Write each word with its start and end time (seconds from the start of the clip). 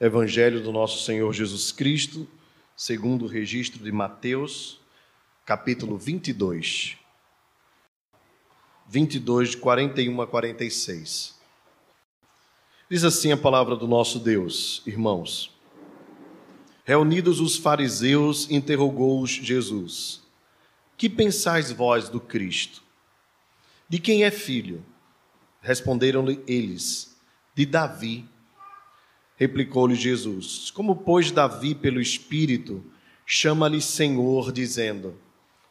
Evangelho 0.00 0.62
do 0.62 0.72
nosso 0.72 1.04
Senhor 1.04 1.30
Jesus 1.30 1.72
Cristo, 1.72 2.26
segundo 2.74 3.26
o 3.26 3.28
registro 3.28 3.84
de 3.84 3.92
Mateus, 3.92 4.80
capítulo 5.44 5.98
22. 5.98 6.96
22, 8.88 9.50
de 9.50 9.56
41 9.58 10.22
a 10.22 10.26
46. 10.26 11.38
Diz 12.90 13.04
assim 13.04 13.30
a 13.30 13.36
palavra 13.36 13.76
do 13.76 13.86
nosso 13.86 14.18
Deus, 14.18 14.82
irmãos. 14.86 15.54
Reunidos 16.82 17.38
os 17.38 17.58
fariseus, 17.58 18.50
interrogou-os 18.50 19.32
Jesus: 19.32 20.22
Que 20.96 21.10
pensais 21.10 21.70
vós 21.70 22.08
do 22.08 22.18
Cristo? 22.18 22.82
De 23.86 23.98
quem 23.98 24.24
é 24.24 24.30
filho? 24.30 24.82
Responderam-lhe 25.60 26.42
eles: 26.46 27.14
De 27.54 27.66
Davi. 27.66 28.26
Replicou-lhe 29.40 29.94
Jesus: 29.94 30.70
Como, 30.70 30.94
pois, 30.94 31.30
Davi, 31.30 31.74
pelo 31.74 31.98
Espírito, 31.98 32.84
chama-lhe 33.24 33.80
Senhor, 33.80 34.52
dizendo: 34.52 35.16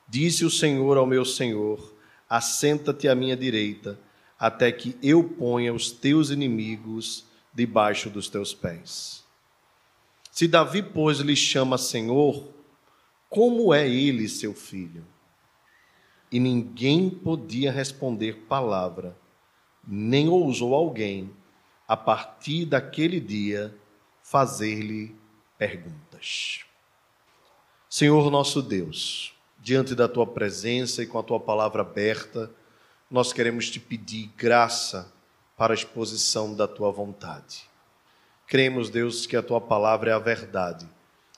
Disse 0.07 0.43
o 0.43 0.49
Senhor 0.49 0.97
ao 0.97 1.05
meu 1.05 1.23
Senhor: 1.23 1.93
Assenta-te 2.27 3.07
à 3.07 3.13
minha 3.13 3.37
direita, 3.37 3.99
até 4.39 4.71
que 4.71 4.97
eu 5.03 5.23
ponha 5.23 5.71
os 5.71 5.91
teus 5.91 6.31
inimigos 6.31 7.25
debaixo 7.53 8.09
dos 8.09 8.27
teus 8.27 8.55
pés. 8.55 9.23
Se 10.31 10.47
Davi, 10.47 10.81
pois, 10.81 11.19
lhe 11.19 11.35
chama 11.35 11.77
Senhor, 11.77 12.51
como 13.29 13.71
é 13.71 13.87
ele 13.87 14.27
seu 14.27 14.55
filho? 14.55 15.05
E 16.31 16.39
ninguém 16.39 17.07
podia 17.07 17.71
responder 17.71 18.45
palavra, 18.47 19.15
nem 19.87 20.27
ousou 20.27 20.73
alguém 20.73 21.29
a 21.89 21.97
partir 21.97 22.65
daquele 22.65 23.19
dia, 23.19 23.75
fazer-lhe 24.21 25.15
perguntas. 25.57 26.59
Senhor 27.89 28.29
nosso 28.29 28.61
Deus, 28.61 29.33
diante 29.57 29.95
da 29.95 30.07
tua 30.07 30.27
presença 30.27 31.01
e 31.01 31.07
com 31.07 31.17
a 31.17 31.23
tua 31.23 31.39
palavra 31.39 31.81
aberta, 31.81 32.51
nós 33.09 33.33
queremos 33.33 33.71
te 33.71 33.79
pedir 33.79 34.27
graça 34.37 35.11
para 35.57 35.73
a 35.73 35.75
exposição 35.75 36.55
da 36.55 36.67
tua 36.67 36.91
vontade. 36.91 37.67
Cremos, 38.45 38.91
Deus, 38.91 39.25
que 39.25 39.35
a 39.35 39.41
tua 39.41 39.59
palavra 39.59 40.11
é 40.11 40.13
a 40.13 40.19
verdade. 40.19 40.87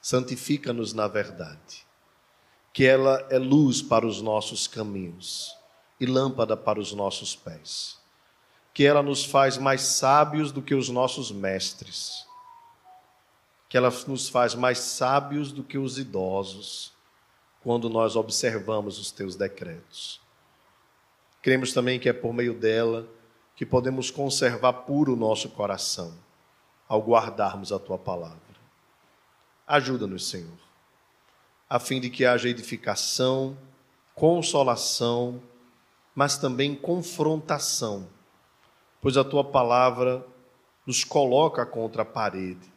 Santifica-nos 0.02 0.92
na 0.92 1.08
verdade. 1.08 1.88
Que 2.73 2.84
ela 2.84 3.25
é 3.30 3.38
luz 3.38 3.81
para 3.81 4.06
os 4.06 4.22
nossos 4.22 4.68
caminhos 4.68 5.56
e 5.97 6.06
lâmpada 6.06 6.58
para 6.58 6.78
os 6.78 6.92
nossos 6.92 7.38
pés 7.38 8.00
que 8.73 8.86
ela 8.86 9.03
nos 9.03 9.25
faz 9.25 9.58
mais 9.58 9.81
sábios 9.81 10.52
do 10.52 10.61
que 10.61 10.73
os 10.73 10.89
nossos 10.89 11.31
mestres, 11.31 12.25
que 13.67 13.78
ela 13.78 13.91
nos 14.08 14.30
faz 14.30 14.55
mais 14.55 14.80
sábios 14.80 15.52
do 15.52 15.63
que 15.63 15.78
os 15.78 15.97
idosos, 15.97 16.94
quando 17.61 17.89
nós 17.89 18.16
observamos 18.16 18.97
os 18.97 19.11
teus 19.11 19.36
decretos. 19.36 20.19
Cremos 21.41 21.73
também 21.73 22.00
que 22.00 22.09
é 22.09 22.13
por 22.13 22.33
meio 22.33 22.53
dela 22.53 23.08
que 23.55 23.66
podemos 23.66 24.09
conservar 24.09 24.73
puro 24.73 25.13
o 25.13 25.17
nosso 25.17 25.50
coração 25.50 26.13
ao 26.88 27.02
guardarmos 27.02 27.72
a 27.72 27.80
tua 27.80 27.97
palavra. 27.97 28.39
Ajuda-nos, 29.67 30.28
Senhor, 30.28 30.58
a 31.69 31.80
fim 31.80 32.02
de 32.02 32.09
que 32.09 32.25
haja 32.25 32.50
edificação, 32.50 33.58
consolação, 34.16 35.41
mas 36.13 36.38
também 36.38 36.75
confrontação 36.75 38.08
pois 39.02 39.17
a 39.17 39.23
tua 39.23 39.44
palavra 39.44 40.25
nos 40.85 41.03
coloca 41.03 41.66
contra 41.66 42.03
a 42.03 42.05
parede 42.05 42.71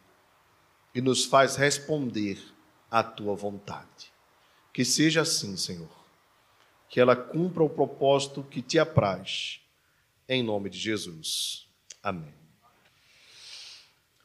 e 0.95 1.01
nos 1.01 1.25
faz 1.27 1.57
responder 1.57 2.43
à 2.91 3.03
tua 3.03 3.35
vontade. 3.35 4.13
Que 4.73 4.85
seja 4.85 5.21
assim, 5.21 5.57
Senhor. 5.57 5.91
Que 6.89 6.99
ela 6.99 7.15
cumpra 7.15 7.63
o 7.63 7.69
propósito 7.69 8.43
que 8.43 8.63
te 8.63 8.79
apraz. 8.79 9.61
Em 10.29 10.43
nome 10.43 10.71
de 10.71 10.79
Jesus. 10.79 11.67
Amém. 12.03 12.33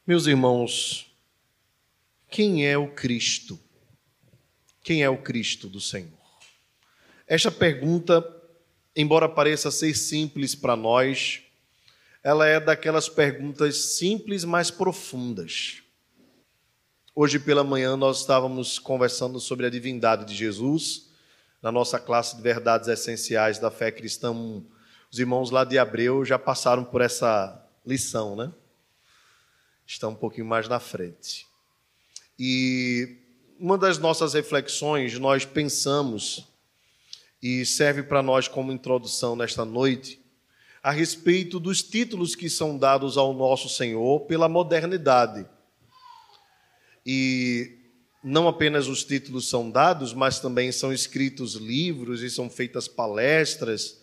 Meus 0.06 0.26
irmãos, 0.28 1.12
quem 2.30 2.66
é 2.66 2.78
o 2.78 2.92
Cristo? 2.92 3.60
Quem 4.84 5.04
é 5.04 5.10
o 5.10 5.22
Cristo 5.22 5.68
do 5.68 5.82
Senhor? 5.82 6.18
Esta 7.28 7.52
pergunta, 7.52 8.26
embora 8.96 9.28
pareça 9.30 9.70
ser 9.70 9.94
simples 9.96 10.56
para 10.56 10.76
nós, 10.76 11.44
ela 12.24 12.46
é 12.46 12.60
daquelas 12.60 13.08
perguntas 13.08 13.78
simples, 13.78 14.44
mas 14.44 14.70
profundas. 14.70 15.82
Hoje 17.16 17.40
pela 17.40 17.64
manhã 17.64 17.96
nós 17.96 18.20
estávamos 18.20 18.78
conversando 18.80 19.40
sobre 19.40 19.66
a 19.66 19.70
divindade 19.70 20.26
de 20.26 20.36
Jesus, 20.36 21.10
na 21.62 21.72
nossa 21.72 22.00
classe 22.00 22.36
de 22.36 22.42
verdades 22.42 22.88
essenciais 22.88 23.60
da 23.60 23.72
fé 23.72 23.92
cristã. 23.92 24.34
Os 25.12 25.20
irmãos 25.20 25.50
lá 25.50 25.64
de 25.64 25.78
Abreu 25.78 26.24
já 26.24 26.38
passaram 26.38 26.84
por 26.84 27.02
essa 27.02 27.66
lição, 27.86 28.36
né? 28.36 28.52
Estão 29.86 30.12
um 30.12 30.16
pouquinho 30.16 30.46
mais 30.46 30.68
na 30.68 30.80
frente. 30.80 31.48
E 32.38 33.18
uma 33.60 33.78
das 33.78 33.98
nossas 33.98 34.34
reflexões, 34.34 35.18
nós 35.20 35.44
pensamos, 35.44 36.48
e 37.42 37.66
serve 37.66 38.04
para 38.04 38.22
nós 38.22 38.48
como 38.48 38.72
introdução 38.72 39.36
nesta 39.36 39.66
noite, 39.66 40.19
a 40.82 40.92
respeito 40.92 41.60
dos 41.60 41.84
títulos 41.84 42.36
que 42.36 42.50
são 42.50 42.78
dados 42.78 43.18
ao 43.18 43.34
nosso 43.34 43.68
Senhor 43.70 44.22
pela 44.22 44.48
modernidade. 44.48 45.46
E 47.06 47.78
não 48.24 48.48
apenas 48.48 48.88
os 48.88 49.04
títulos 49.04 49.50
são 49.50 49.70
dados, 49.70 50.14
mas 50.14 50.40
também 50.40 50.72
são 50.72 50.94
escritos 50.94 51.56
livros 51.56 52.22
e 52.22 52.30
são 52.30 52.50
feitas 52.50 52.88
palestras 52.88 54.00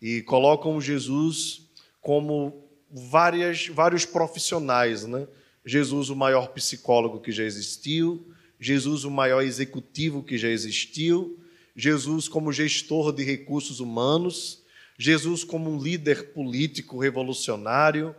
e 0.00 0.22
colocam 0.22 0.80
Jesus 0.80 1.68
como 2.00 2.68
várias, 2.90 3.68
vários 3.68 4.04
profissionais, 4.04 5.06
né? 5.06 5.26
Jesus, 5.64 6.10
o 6.10 6.16
maior 6.16 6.48
psicólogo 6.48 7.20
que 7.20 7.30
já 7.30 7.44
existiu, 7.44 8.26
Jesus, 8.58 9.04
o 9.04 9.10
maior 9.10 9.42
executivo 9.42 10.22
que 10.22 10.36
já 10.36 10.48
existiu, 10.48 11.38
Jesus, 11.74 12.28
como 12.28 12.52
gestor 12.52 13.12
de 13.12 13.22
recursos 13.22 13.78
humanos, 13.78 14.61
Jesus 15.02 15.42
como 15.42 15.68
um 15.68 15.82
líder 15.82 16.32
político 16.32 16.96
revolucionário. 16.96 18.14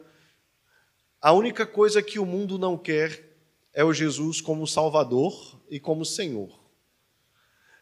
A 1.22 1.32
única 1.32 1.66
coisa 1.66 2.04
que 2.04 2.20
o 2.20 2.26
mundo 2.26 2.58
não 2.58 2.78
quer 2.78 3.38
é 3.74 3.86
o 3.86 3.94
Jesus 3.94 4.42
como 4.42 4.68
Salvador 4.68 5.62
e 5.70 5.80
como 5.80 6.04
Senhor. 6.04 6.60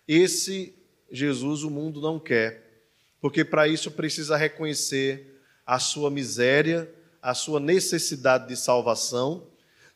Esse 0.08 0.76
Jesus 1.12 1.64
o 1.64 1.72
mundo 1.72 2.00
não 2.00 2.20
quer, 2.20 2.86
porque 3.20 3.44
para 3.44 3.68
isso 3.68 3.90
precisa 3.90 4.38
reconhecer 4.38 5.42
a 5.66 5.80
sua 5.80 6.12
miséria, 6.12 6.88
a 7.24 7.34
sua 7.34 7.60
necessidade 7.60 8.48
de 8.48 8.56
salvação 8.56 9.48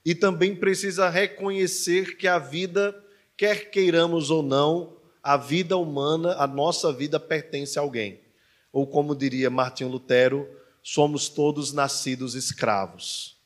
e 0.03 0.15
também 0.15 0.55
precisa 0.55 1.09
reconhecer 1.09 2.17
que 2.17 2.27
a 2.27 2.39
vida, 2.39 3.03
quer 3.37 3.69
queiramos 3.69 4.31
ou 4.31 4.41
não, 4.41 4.97
a 5.21 5.37
vida 5.37 5.77
humana, 5.77 6.33
a 6.39 6.47
nossa 6.47 6.91
vida 6.91 7.19
pertence 7.19 7.77
a 7.77 7.83
alguém 7.83 8.24
ou 8.75 8.85
como 8.85 9.15
diria 9.15 9.49
Martinho 9.49 9.89
Lutero, 9.89 10.49
somos 10.83 11.29
todos 11.29 11.71
nascidos 11.71 12.35
escravos. 12.35 13.39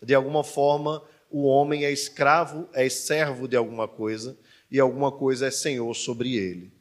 De 0.00 0.14
alguma 0.14 0.44
forma, 0.44 1.02
o 1.28 1.42
homem 1.42 1.84
é 1.84 1.90
escravo, 1.90 2.68
é 2.72 2.88
servo 2.88 3.48
de 3.48 3.56
alguma 3.56 3.88
coisa, 3.88 4.38
e 4.70 4.78
alguma 4.78 5.10
coisa 5.10 5.48
é 5.48 5.50
senhor 5.50 5.92
sobre 5.92 6.36
ele. 6.36 6.72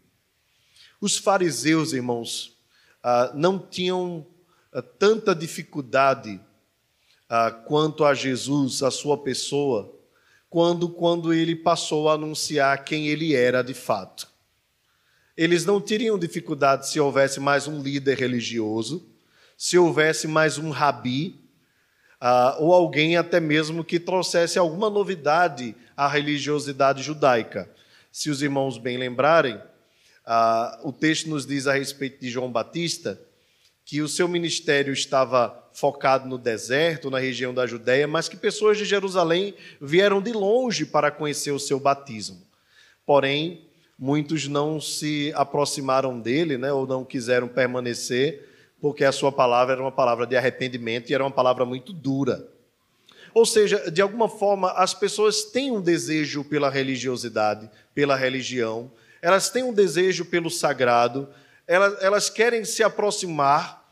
Os 1.01 1.17
fariseus, 1.17 1.93
irmãos, 1.93 2.55
ah, 3.01 3.31
não 3.33 3.57
tinham 3.57 4.23
ah, 4.71 4.83
tanta 4.83 5.33
dificuldade 5.33 6.39
ah, 7.27 7.49
quanto 7.49 8.05
a 8.05 8.13
Jesus, 8.13 8.83
a 8.83 8.91
sua 8.91 9.17
pessoa, 9.17 9.99
quando, 10.47 10.89
quando 10.89 11.33
ele 11.33 11.55
passou 11.55 12.07
a 12.07 12.13
anunciar 12.13 12.83
quem 12.83 13.07
ele 13.07 13.33
era 13.33 13.63
de 13.63 13.73
fato. 13.73 14.34
Eles 15.37 15.65
não 15.65 15.81
teriam 15.81 16.17
dificuldade 16.17 16.87
se 16.87 16.99
houvesse 16.99 17.39
mais 17.39 17.67
um 17.67 17.81
líder 17.81 18.17
religioso, 18.17 19.05
se 19.57 19.77
houvesse 19.77 20.27
mais 20.27 20.57
um 20.57 20.69
rabi, 20.69 21.35
uh, 22.21 22.63
ou 22.63 22.73
alguém 22.73 23.17
até 23.17 23.39
mesmo 23.39 23.83
que 23.83 23.99
trouxesse 23.99 24.57
alguma 24.57 24.89
novidade 24.89 25.75
à 25.95 26.07
religiosidade 26.07 27.03
judaica. 27.03 27.69
Se 28.11 28.29
os 28.29 28.41
irmãos 28.41 28.77
bem 28.77 28.97
lembrarem, 28.97 29.55
uh, 29.55 30.87
o 30.87 30.93
texto 30.93 31.29
nos 31.29 31.45
diz 31.45 31.67
a 31.67 31.73
respeito 31.73 32.21
de 32.21 32.29
João 32.29 32.49
Batista 32.49 33.19
que 33.83 34.01
o 34.01 34.07
seu 34.07 34.27
ministério 34.27 34.93
estava 34.93 35.63
focado 35.73 36.27
no 36.27 36.37
deserto, 36.37 37.11
na 37.11 37.19
região 37.19 37.53
da 37.53 37.67
Judéia, 37.67 38.07
mas 38.07 38.29
que 38.29 38.37
pessoas 38.37 38.77
de 38.77 38.85
Jerusalém 38.85 39.53
vieram 39.79 40.21
de 40.21 40.31
longe 40.31 40.85
para 40.85 41.11
conhecer 41.11 41.51
o 41.51 41.59
seu 41.59 41.79
batismo. 41.79 42.41
Porém, 43.05 43.67
muitos 43.97 44.47
não 44.47 44.79
se 44.79 45.31
aproximaram 45.35 46.19
dele, 46.19 46.57
né, 46.57 46.71
ou 46.71 46.85
não 46.85 47.05
quiseram 47.05 47.47
permanecer, 47.47 48.49
porque 48.81 49.03
a 49.03 49.11
sua 49.11 49.31
palavra 49.31 49.73
era 49.73 49.81
uma 49.81 49.91
palavra 49.91 50.27
de 50.27 50.35
arrependimento 50.35 51.09
e 51.09 51.13
era 51.13 51.23
uma 51.23 51.31
palavra 51.31 51.65
muito 51.65 51.93
dura. 51.93 52.47
Ou 53.33 53.45
seja, 53.45 53.91
de 53.91 54.01
alguma 54.01 54.29
forma, 54.29 54.71
as 54.71 54.93
pessoas 54.93 55.43
têm 55.43 55.71
um 55.71 55.81
desejo 55.81 56.43
pela 56.43 56.69
religiosidade, 56.69 57.69
pela 57.93 58.15
religião, 58.15 58.91
elas 59.21 59.49
têm 59.49 59.63
um 59.63 59.73
desejo 59.73 60.25
pelo 60.25 60.49
sagrado, 60.49 61.27
elas, 61.67 62.01
elas 62.01 62.29
querem 62.29 62.63
se 62.63 62.83
aproximar, 62.83 63.83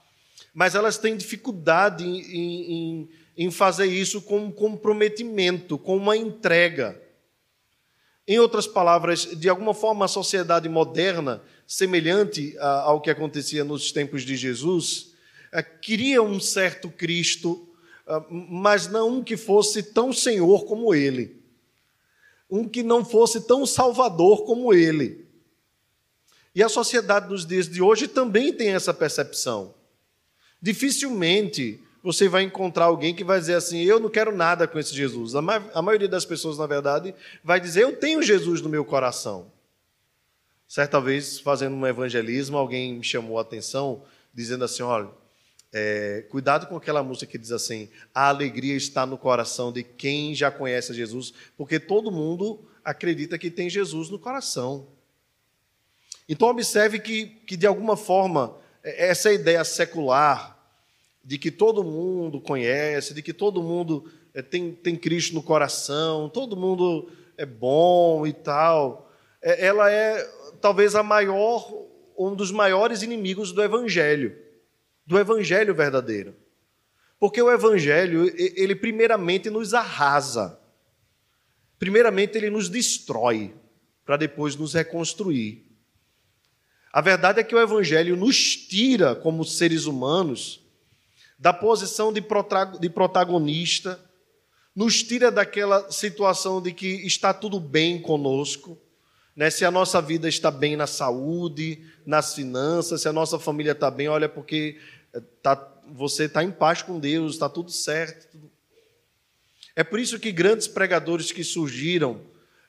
mas 0.53 0.75
elas 0.75 0.97
têm 0.97 1.17
dificuldade 1.17 2.05
em, 2.05 2.71
em, 2.71 3.09
em 3.37 3.51
fazer 3.51 3.87
isso 3.87 4.21
com 4.21 4.37
um 4.37 4.51
comprometimento, 4.51 5.77
com 5.77 5.97
uma 5.97 6.15
entrega. 6.15 7.01
Em 8.25 8.39
outras 8.39 8.65
palavras, 8.65 9.25
de 9.25 9.49
alguma 9.49 9.73
forma, 9.73 10.05
a 10.05 10.07
sociedade 10.07 10.69
moderna, 10.69 11.43
semelhante 11.67 12.57
ao 12.59 13.01
que 13.01 13.09
acontecia 13.09 13.63
nos 13.63 13.91
tempos 13.91 14.23
de 14.23 14.37
Jesus, 14.37 15.13
eh, 15.51 15.61
queria 15.61 16.21
um 16.21 16.39
certo 16.39 16.89
Cristo, 16.89 17.67
eh, 18.07 18.23
mas 18.29 18.87
não 18.87 19.17
um 19.17 19.23
que 19.23 19.35
fosse 19.35 19.83
tão 19.83 20.13
Senhor 20.13 20.65
como 20.65 20.95
ele, 20.95 21.43
um 22.49 22.67
que 22.67 22.81
não 22.81 23.03
fosse 23.03 23.41
tão 23.41 23.65
Salvador 23.65 24.45
como 24.45 24.73
ele. 24.73 25.27
E 26.55 26.63
a 26.63 26.69
sociedade 26.69 27.27
dos 27.27 27.45
dias 27.45 27.67
de 27.67 27.81
hoje 27.81 28.07
também 28.07 28.53
tem 28.53 28.69
essa 28.69 28.93
percepção. 28.93 29.75
Dificilmente 30.61 31.82
você 32.03 32.27
vai 32.27 32.43
encontrar 32.43 32.85
alguém 32.85 33.15
que 33.15 33.23
vai 33.23 33.39
dizer 33.39 33.55
assim: 33.55 33.81
Eu 33.81 33.97
não 33.97 34.09
quero 34.09 34.35
nada 34.35 34.67
com 34.67 34.77
esse 34.77 34.93
Jesus. 34.93 35.33
A, 35.35 35.41
ma 35.41 35.63
a 35.73 35.81
maioria 35.81 36.09
das 36.09 36.25
pessoas, 36.25 36.57
na 36.57 36.67
verdade, 36.67 37.15
vai 37.41 37.61
dizer: 37.61 37.83
Eu 37.83 37.95
tenho 37.95 38.21
Jesus 38.21 38.61
no 38.61 38.67
meu 38.67 38.83
coração. 38.83 39.49
Certa 40.67 40.99
vez, 40.99 41.39
fazendo 41.39 41.75
um 41.75 41.87
evangelismo, 41.87 42.57
alguém 42.57 42.95
me 42.95 43.03
chamou 43.03 43.37
a 43.39 43.41
atenção, 43.41 44.03
dizendo 44.33 44.65
assim: 44.65 44.83
Olha, 44.83 45.09
é, 45.71 46.25
cuidado 46.29 46.67
com 46.67 46.75
aquela 46.75 47.01
música 47.01 47.31
que 47.31 47.37
diz 47.37 47.53
assim: 47.53 47.89
A 48.13 48.27
alegria 48.27 48.75
está 48.75 49.05
no 49.05 49.17
coração 49.17 49.71
de 49.71 49.81
quem 49.81 50.35
já 50.35 50.51
conhece 50.51 50.93
Jesus, 50.93 51.33
porque 51.55 51.79
todo 51.79 52.11
mundo 52.11 52.59
acredita 52.83 53.37
que 53.39 53.49
tem 53.49 53.69
Jesus 53.69 54.09
no 54.09 54.19
coração. 54.19 54.87
Então, 56.27 56.49
observe 56.49 56.99
que, 56.99 57.27
que 57.27 57.55
de 57.55 57.65
alguma 57.65 57.95
forma, 57.95 58.57
essa 58.83 59.31
ideia 59.31 59.63
secular, 59.63 60.53
de 61.23 61.37
que 61.37 61.49
todo 61.49 61.83
mundo 61.83 62.41
conhece, 62.41 63.13
de 63.13 63.21
que 63.21 63.33
todo 63.33 63.63
mundo 63.63 64.11
é, 64.33 64.41
tem, 64.41 64.73
tem 64.73 64.95
Cristo 64.95 65.33
no 65.33 65.41
coração, 65.41 66.29
todo 66.29 66.57
mundo 66.57 67.09
é 67.37 67.45
bom 67.45 68.27
e 68.27 68.33
tal, 68.33 69.11
é, 69.41 69.65
ela 69.65 69.91
é 69.91 70.21
talvez 70.59 70.95
a 70.95 71.03
maior, 71.03 71.71
um 72.17 72.35
dos 72.35 72.51
maiores 72.51 73.01
inimigos 73.01 73.51
do 73.51 73.63
Evangelho, 73.63 74.35
do 75.05 75.17
Evangelho 75.17 75.73
verdadeiro. 75.73 76.35
Porque 77.19 77.41
o 77.41 77.51
Evangelho, 77.51 78.29
ele 78.37 78.75
primeiramente 78.75 79.49
nos 79.49 79.73
arrasa, 79.73 80.59
primeiramente 81.79 82.37
ele 82.37 82.49
nos 82.49 82.67
destrói, 82.67 83.53
para 84.05 84.17
depois 84.17 84.57
nos 84.57 84.73
reconstruir. 84.73 85.65
A 86.91 86.99
verdade 86.99 87.39
é 87.39 87.43
que 87.43 87.55
o 87.55 87.59
Evangelho 87.59 88.17
nos 88.17 88.55
tira, 88.55 89.15
como 89.15 89.45
seres 89.45 89.85
humanos, 89.85 90.62
da 91.43 91.51
posição 91.51 92.13
de 92.13 92.89
protagonista, 92.89 93.99
nos 94.73 95.03
tira 95.03 95.29
daquela 95.29 95.91
situação 95.91 96.61
de 96.61 96.71
que 96.71 96.87
está 97.05 97.33
tudo 97.33 97.59
bem 97.59 98.01
conosco, 98.01 98.77
né? 99.35 99.49
se 99.49 99.65
a 99.65 99.69
nossa 99.69 100.01
vida 100.01 100.29
está 100.29 100.49
bem 100.49 100.77
na 100.77 100.87
saúde, 100.87 101.83
nas 102.05 102.33
finanças, 102.33 103.01
se 103.01 103.09
a 103.09 103.11
nossa 103.11 103.37
família 103.37 103.73
está 103.73 103.91
bem, 103.91 104.07
olha, 104.07 104.29
porque 104.29 104.79
eh, 105.13 105.21
tá, 105.41 105.69
você 105.91 106.27
está 106.27 106.41
em 106.41 106.49
paz 106.49 106.81
com 106.81 106.97
Deus, 106.97 107.33
está 107.33 107.49
tudo 107.49 107.71
certo. 107.71 108.37
É 109.75 109.83
por 109.83 109.99
isso 109.99 110.17
que 110.17 110.31
grandes 110.31 110.69
pregadores 110.69 111.33
que 111.33 111.43
surgiram 111.43 112.21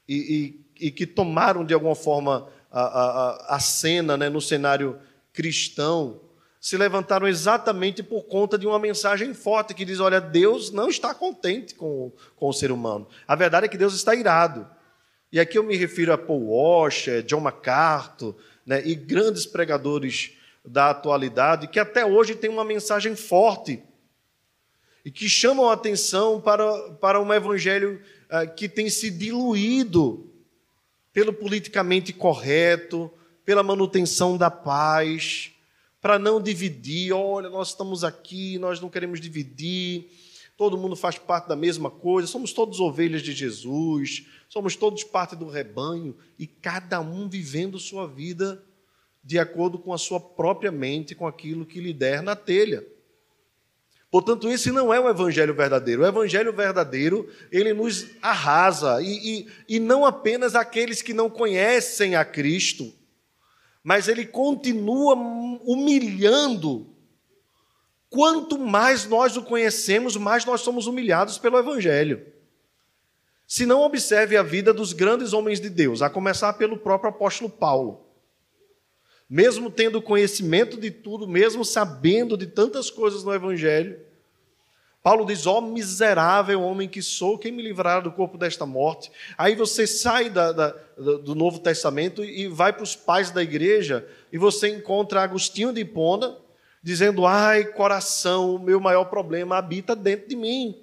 e, 0.09 0.59
e, 0.81 0.87
e 0.89 0.91
que 0.91 1.07
tomaram 1.07 1.65
de 1.65 1.73
alguma 1.73 1.95
forma 1.95 2.49
a, 2.73 2.83
a, 2.83 3.55
a 3.55 3.61
cena 3.61 4.17
né, 4.17 4.29
no 4.29 4.41
cenário 4.41 4.99
cristão, 5.33 6.21
se 6.65 6.79
levantaram 6.79 7.29
exatamente 7.29 8.03
por 8.03 8.23
conta 8.23 8.57
de 8.57 8.67
uma 8.67 8.79
mensagem 8.79 9.35
forte 9.35 9.75
que 9.75 9.85
diz: 9.85 10.01
olha, 10.01 10.19
Deus 10.19 10.71
não 10.71 10.89
está 10.89 11.13
contente 11.13 11.75
com, 11.75 12.11
com 12.35 12.49
o 12.49 12.55
ser 12.55 12.73
humano. 12.73 13.07
A 13.29 13.37
verdade 13.37 13.67
é 13.67 13.69
que 13.69 13.77
Deus 13.77 13.93
está 13.93 14.15
irado. 14.15 14.67
E 15.31 15.39
aqui 15.39 15.59
eu 15.59 15.63
me 15.63 15.77
refiro 15.77 16.11
a 16.11 16.17
Paul 16.17 16.49
Washer, 16.49 17.23
John 17.23 17.41
MacArthur 17.41 18.35
né, 18.65 18.81
e 18.83 18.95
grandes 18.95 19.45
pregadores 19.45 20.39
da 20.65 20.89
atualidade 20.89 21.69
que 21.69 21.79
até 21.79 22.07
hoje 22.07 22.35
têm 22.35 22.49
uma 22.49 22.65
mensagem 22.65 23.15
forte 23.15 23.83
e 25.05 25.11
que 25.11 25.29
chamam 25.29 25.69
a 25.69 25.75
atenção 25.75 26.41
para, 26.41 26.93
para 26.93 27.21
um 27.21 27.31
evangelho 27.31 28.01
uh, 28.31 28.55
que 28.55 28.71
tem 28.71 28.89
se 28.89 29.11
diluído 29.11 30.33
pelo 31.13 31.35
politicamente 31.35 32.11
correto, 32.11 33.13
pela 33.45 33.63
manutenção 33.63 34.39
da 34.39 34.51
paz 34.51 35.54
para 36.05 36.19
não 36.19 36.39
dividir. 36.39 37.15
Olha, 37.15 37.49
nós 37.49 37.69
estamos 37.69 38.05
aqui, 38.05 38.59
nós 38.59 38.79
não 38.79 38.91
queremos 38.91 39.23
dividir. 39.23 40.11
Todo 40.55 40.77
mundo 40.77 40.95
faz 40.95 41.17
parte 41.17 41.49
da 41.49 41.57
mesma 41.57 41.91
coisa, 41.91 42.29
somos 42.29 42.53
todos 42.53 42.79
ovelhas 42.79 43.23
de 43.23 43.33
Jesus, 43.33 44.27
somos 44.47 44.77
todos 44.77 45.03
parte 45.03 45.35
do 45.35 45.49
rebanho 45.49 46.15
e 46.39 46.47
cada 46.47 47.01
um 47.01 47.27
vivendo 47.27 47.79
sua 47.79 48.07
vida 48.07 48.63
de 49.23 49.39
acordo 49.39 49.79
com 49.79 49.95
a 49.95 49.99
sua 49.99 50.21
própria 50.21 50.71
mente, 50.71 51.15
com 51.15 51.27
aquilo 51.27 51.65
que 51.65 51.81
lhe 51.81 51.95
der 51.95 52.23
na 52.23 52.37
telha. 52.37 52.87
Portanto, 54.11 54.51
esse 54.51 54.71
não 54.71 54.93
é 54.93 55.01
o 55.01 55.09
evangelho 55.09 55.55
verdadeiro. 55.55 56.03
O 56.03 56.07
evangelho 56.07 56.53
verdadeiro, 56.53 57.33
ele 57.51 57.73
nos 57.73 58.09
arrasa, 58.21 59.01
e, 59.01 59.47
e, 59.69 59.77
e 59.77 59.81
não 59.81 60.05
apenas 60.05 60.55
aqueles 60.55 61.01
que 61.01 61.15
não 61.15 61.31
conhecem 61.31 62.15
a 62.15 62.27
Cristo, 62.27 62.93
mas 63.85 64.09
ele 64.09 64.25
continua 64.25 65.15
humilhando. 65.63 66.87
Quanto 68.09 68.59
mais 68.59 69.07
nós 69.07 69.37
o 69.37 69.43
conhecemos, 69.43 70.17
mais 70.17 70.47
nós 70.47 70.63
somos 70.63 70.87
humilhados 70.87 71.37
pelo 71.37 71.59
Evangelho. 71.59 72.25
Se 73.47 73.67
não 73.67 73.83
observe 73.83 74.39
a 74.39 74.43
vida 74.43 74.73
dos 74.73 74.95
grandes 74.95 75.35
homens 75.35 75.61
de 75.61 75.69
Deus, 75.69 76.01
a 76.01 76.09
começar 76.09 76.55
pelo 76.55 76.79
próprio 76.79 77.11
apóstolo 77.11 77.51
Paulo. 77.51 78.07
Mesmo 79.29 79.71
tendo 79.71 80.01
conhecimento 80.01 80.81
de 80.81 80.91
tudo, 80.91 81.29
mesmo 81.29 81.63
sabendo 81.63 82.39
de 82.39 82.47
tantas 82.47 82.89
coisas 82.91 83.23
no 83.23 83.35
Evangelho, 83.35 84.01
Paulo 85.05 85.27
diz: 85.27 85.47
Ó 85.47 85.59
oh, 85.59 85.61
miserável 85.61 86.63
homem 86.63 86.89
que 86.89 87.03
sou, 87.03 87.37
quem 87.37 87.53
me 87.53 87.63
livrará 87.63 88.01
do 88.01 88.11
corpo 88.11 88.39
desta 88.39 88.65
morte? 88.65 89.13
Aí 89.37 89.55
você 89.55 89.87
sai 89.87 90.31
da, 90.31 90.51
da, 90.51 90.71
do 90.97 91.35
Novo 91.35 91.59
Testamento 91.59 92.25
e 92.25 92.49
vai 92.49 92.73
para 92.73 92.83
os 92.83 92.97
pais 92.97 93.31
da 93.31 93.43
igreja 93.43 94.09
e 94.33 94.39
você 94.39 94.75
encontra 94.75 95.21
Agostinho 95.23 95.75
de 95.75 95.83
Hipona 95.83 96.39
dizendo: 96.83 97.27
Ai, 97.27 97.65
coração, 97.65 98.55
o 98.55 98.59
meu 98.59 98.81
maior 98.81 99.05
problema 99.05 99.59
habita 99.59 99.95
dentro 99.95 100.31
de 100.31 100.37
mim. 100.37 100.83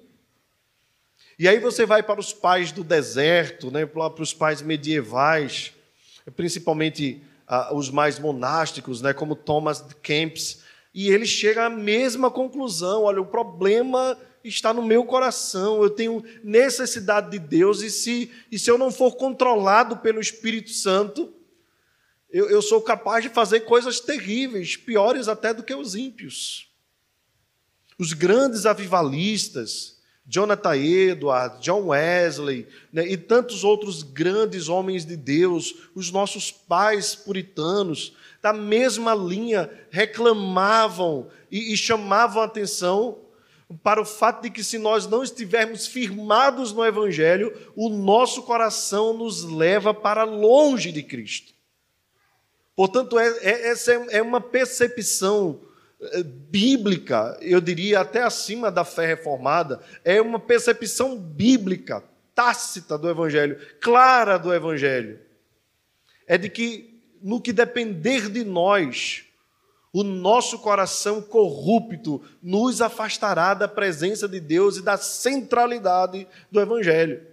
E 1.36 1.48
aí 1.48 1.58
você 1.58 1.84
vai 1.84 2.04
para 2.04 2.20
os 2.20 2.32
pais 2.32 2.70
do 2.70 2.84
deserto, 2.84 3.72
né, 3.72 3.84
para 3.84 4.22
os 4.22 4.32
pais 4.32 4.62
medievais, 4.62 5.72
principalmente 6.36 7.20
ah, 7.48 7.74
os 7.74 7.90
mais 7.90 8.20
monásticos, 8.20 9.02
né, 9.02 9.12
como 9.12 9.34
Thomas 9.34 9.84
Kempis, 10.00 10.61
e 10.94 11.08
ele 11.08 11.26
chega 11.26 11.66
à 11.66 11.70
mesma 11.70 12.30
conclusão: 12.30 13.02
olha, 13.04 13.20
o 13.20 13.26
problema 13.26 14.18
está 14.44 14.72
no 14.74 14.82
meu 14.82 15.04
coração, 15.04 15.82
eu 15.82 15.90
tenho 15.90 16.22
necessidade 16.42 17.30
de 17.30 17.38
Deus, 17.38 17.80
e 17.80 17.90
se, 17.90 18.30
e 18.50 18.58
se 18.58 18.70
eu 18.70 18.76
não 18.76 18.90
for 18.90 19.16
controlado 19.16 19.98
pelo 19.98 20.20
Espírito 20.20 20.70
Santo, 20.70 21.32
eu, 22.30 22.48
eu 22.48 22.60
sou 22.60 22.80
capaz 22.80 23.22
de 23.22 23.30
fazer 23.30 23.60
coisas 23.60 24.00
terríveis, 24.00 24.76
piores 24.76 25.28
até 25.28 25.52
do 25.52 25.62
que 25.62 25.74
os 25.74 25.94
ímpios. 25.94 26.70
Os 27.98 28.14
grandes 28.14 28.66
avivalistas, 28.66 29.91
Jonathan 30.26 30.76
Edwards, 30.76 31.60
John 31.60 31.88
Wesley 31.88 32.66
né, 32.92 33.06
e 33.06 33.16
tantos 33.16 33.64
outros 33.64 34.02
grandes 34.02 34.68
homens 34.68 35.04
de 35.04 35.16
Deus, 35.16 35.74
os 35.94 36.10
nossos 36.10 36.50
pais 36.50 37.14
puritanos, 37.14 38.14
da 38.40 38.52
mesma 38.52 39.14
linha, 39.14 39.70
reclamavam 39.90 41.28
e, 41.50 41.72
e 41.72 41.76
chamavam 41.76 42.42
a 42.42 42.46
atenção 42.46 43.18
para 43.82 44.00
o 44.00 44.04
fato 44.04 44.42
de 44.42 44.50
que, 44.50 44.62
se 44.62 44.78
nós 44.78 45.06
não 45.06 45.22
estivermos 45.22 45.86
firmados 45.86 46.72
no 46.72 46.84
Evangelho, 46.84 47.56
o 47.74 47.88
nosso 47.88 48.42
coração 48.42 49.16
nos 49.16 49.44
leva 49.44 49.94
para 49.94 50.24
longe 50.24 50.92
de 50.92 51.02
Cristo. 51.02 51.52
Portanto, 52.76 53.18
é, 53.18 53.28
é, 53.38 53.68
essa 53.70 53.92
é, 53.92 54.06
é 54.18 54.22
uma 54.22 54.40
percepção 54.40 55.60
bíblica, 56.50 57.38
eu 57.40 57.60
diria 57.60 58.00
até 58.00 58.22
acima 58.22 58.70
da 58.70 58.84
fé 58.84 59.06
reformada, 59.06 59.80
é 60.04 60.20
uma 60.20 60.40
percepção 60.40 61.16
bíblica, 61.16 62.02
tácita 62.34 62.98
do 62.98 63.08
Evangelho, 63.08 63.58
clara 63.80 64.38
do 64.38 64.52
Evangelho. 64.52 65.20
É 66.26 66.36
de 66.36 66.48
que 66.48 67.00
no 67.22 67.40
que 67.40 67.52
depender 67.52 68.28
de 68.28 68.42
nós, 68.42 69.24
o 69.92 70.02
nosso 70.02 70.58
coração 70.58 71.22
corrupto 71.22 72.22
nos 72.42 72.80
afastará 72.80 73.54
da 73.54 73.68
presença 73.68 74.28
de 74.28 74.40
Deus 74.40 74.78
e 74.78 74.82
da 74.82 74.96
centralidade 74.96 76.26
do 76.50 76.60
Evangelho. 76.60 77.24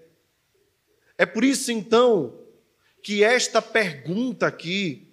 É 1.17 1.25
por 1.25 1.43
isso, 1.43 1.71
então, 1.71 2.37
que 3.01 3.23
esta 3.23 3.61
pergunta 3.61 4.45
aqui, 4.45 5.07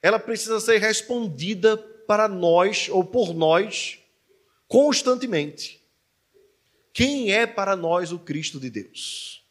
ela 0.00 0.18
precisa 0.18 0.60
ser 0.60 0.78
respondida 0.78 1.76
para 2.08 2.26
nós, 2.26 2.88
ou 2.88 3.04
por 3.04 3.34
nós, 3.34 3.98
constantemente. 4.66 5.86
Quem 6.90 7.30
é 7.30 7.46
para 7.46 7.76
nós 7.76 8.12
o 8.12 8.18
Cristo 8.18 8.58
de 8.58 8.70
Deus? 8.70 9.46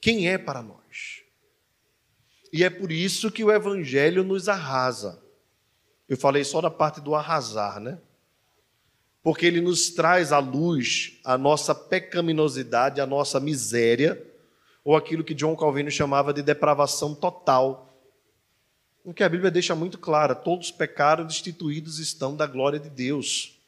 Quem 0.00 0.30
é 0.30 0.38
para 0.38 0.62
nós? 0.62 1.22
E 2.50 2.64
é 2.64 2.70
por 2.70 2.90
isso 2.90 3.30
que 3.30 3.44
o 3.44 3.52
Evangelho 3.52 4.24
nos 4.24 4.48
arrasa. 4.48 5.22
Eu 6.08 6.16
falei 6.16 6.42
só 6.42 6.62
da 6.62 6.70
parte 6.70 7.02
do 7.02 7.14
arrasar, 7.14 7.78
né? 7.78 7.98
Porque 9.22 9.44
ele 9.44 9.60
nos 9.60 9.90
traz 9.90 10.32
à 10.32 10.38
luz 10.38 11.20
a 11.22 11.36
nossa 11.36 11.74
pecaminosidade, 11.74 12.98
a 12.98 13.06
nossa 13.06 13.38
miséria, 13.38 14.26
ou 14.82 14.96
aquilo 14.96 15.22
que 15.22 15.34
John 15.34 15.54
Calvino 15.54 15.90
chamava 15.90 16.32
de 16.32 16.42
depravação 16.42 17.14
total. 17.14 17.91
O 19.04 19.12
que 19.12 19.24
a 19.24 19.28
Bíblia 19.28 19.50
deixa 19.50 19.74
muito 19.74 19.98
claro: 19.98 20.34
todos 20.34 20.70
pecaram 20.70 21.26
destituídos 21.26 21.98
estão 21.98 22.36
da 22.36 22.46
glória 22.46 22.78
de 22.78 22.88
Deus. 22.88 23.58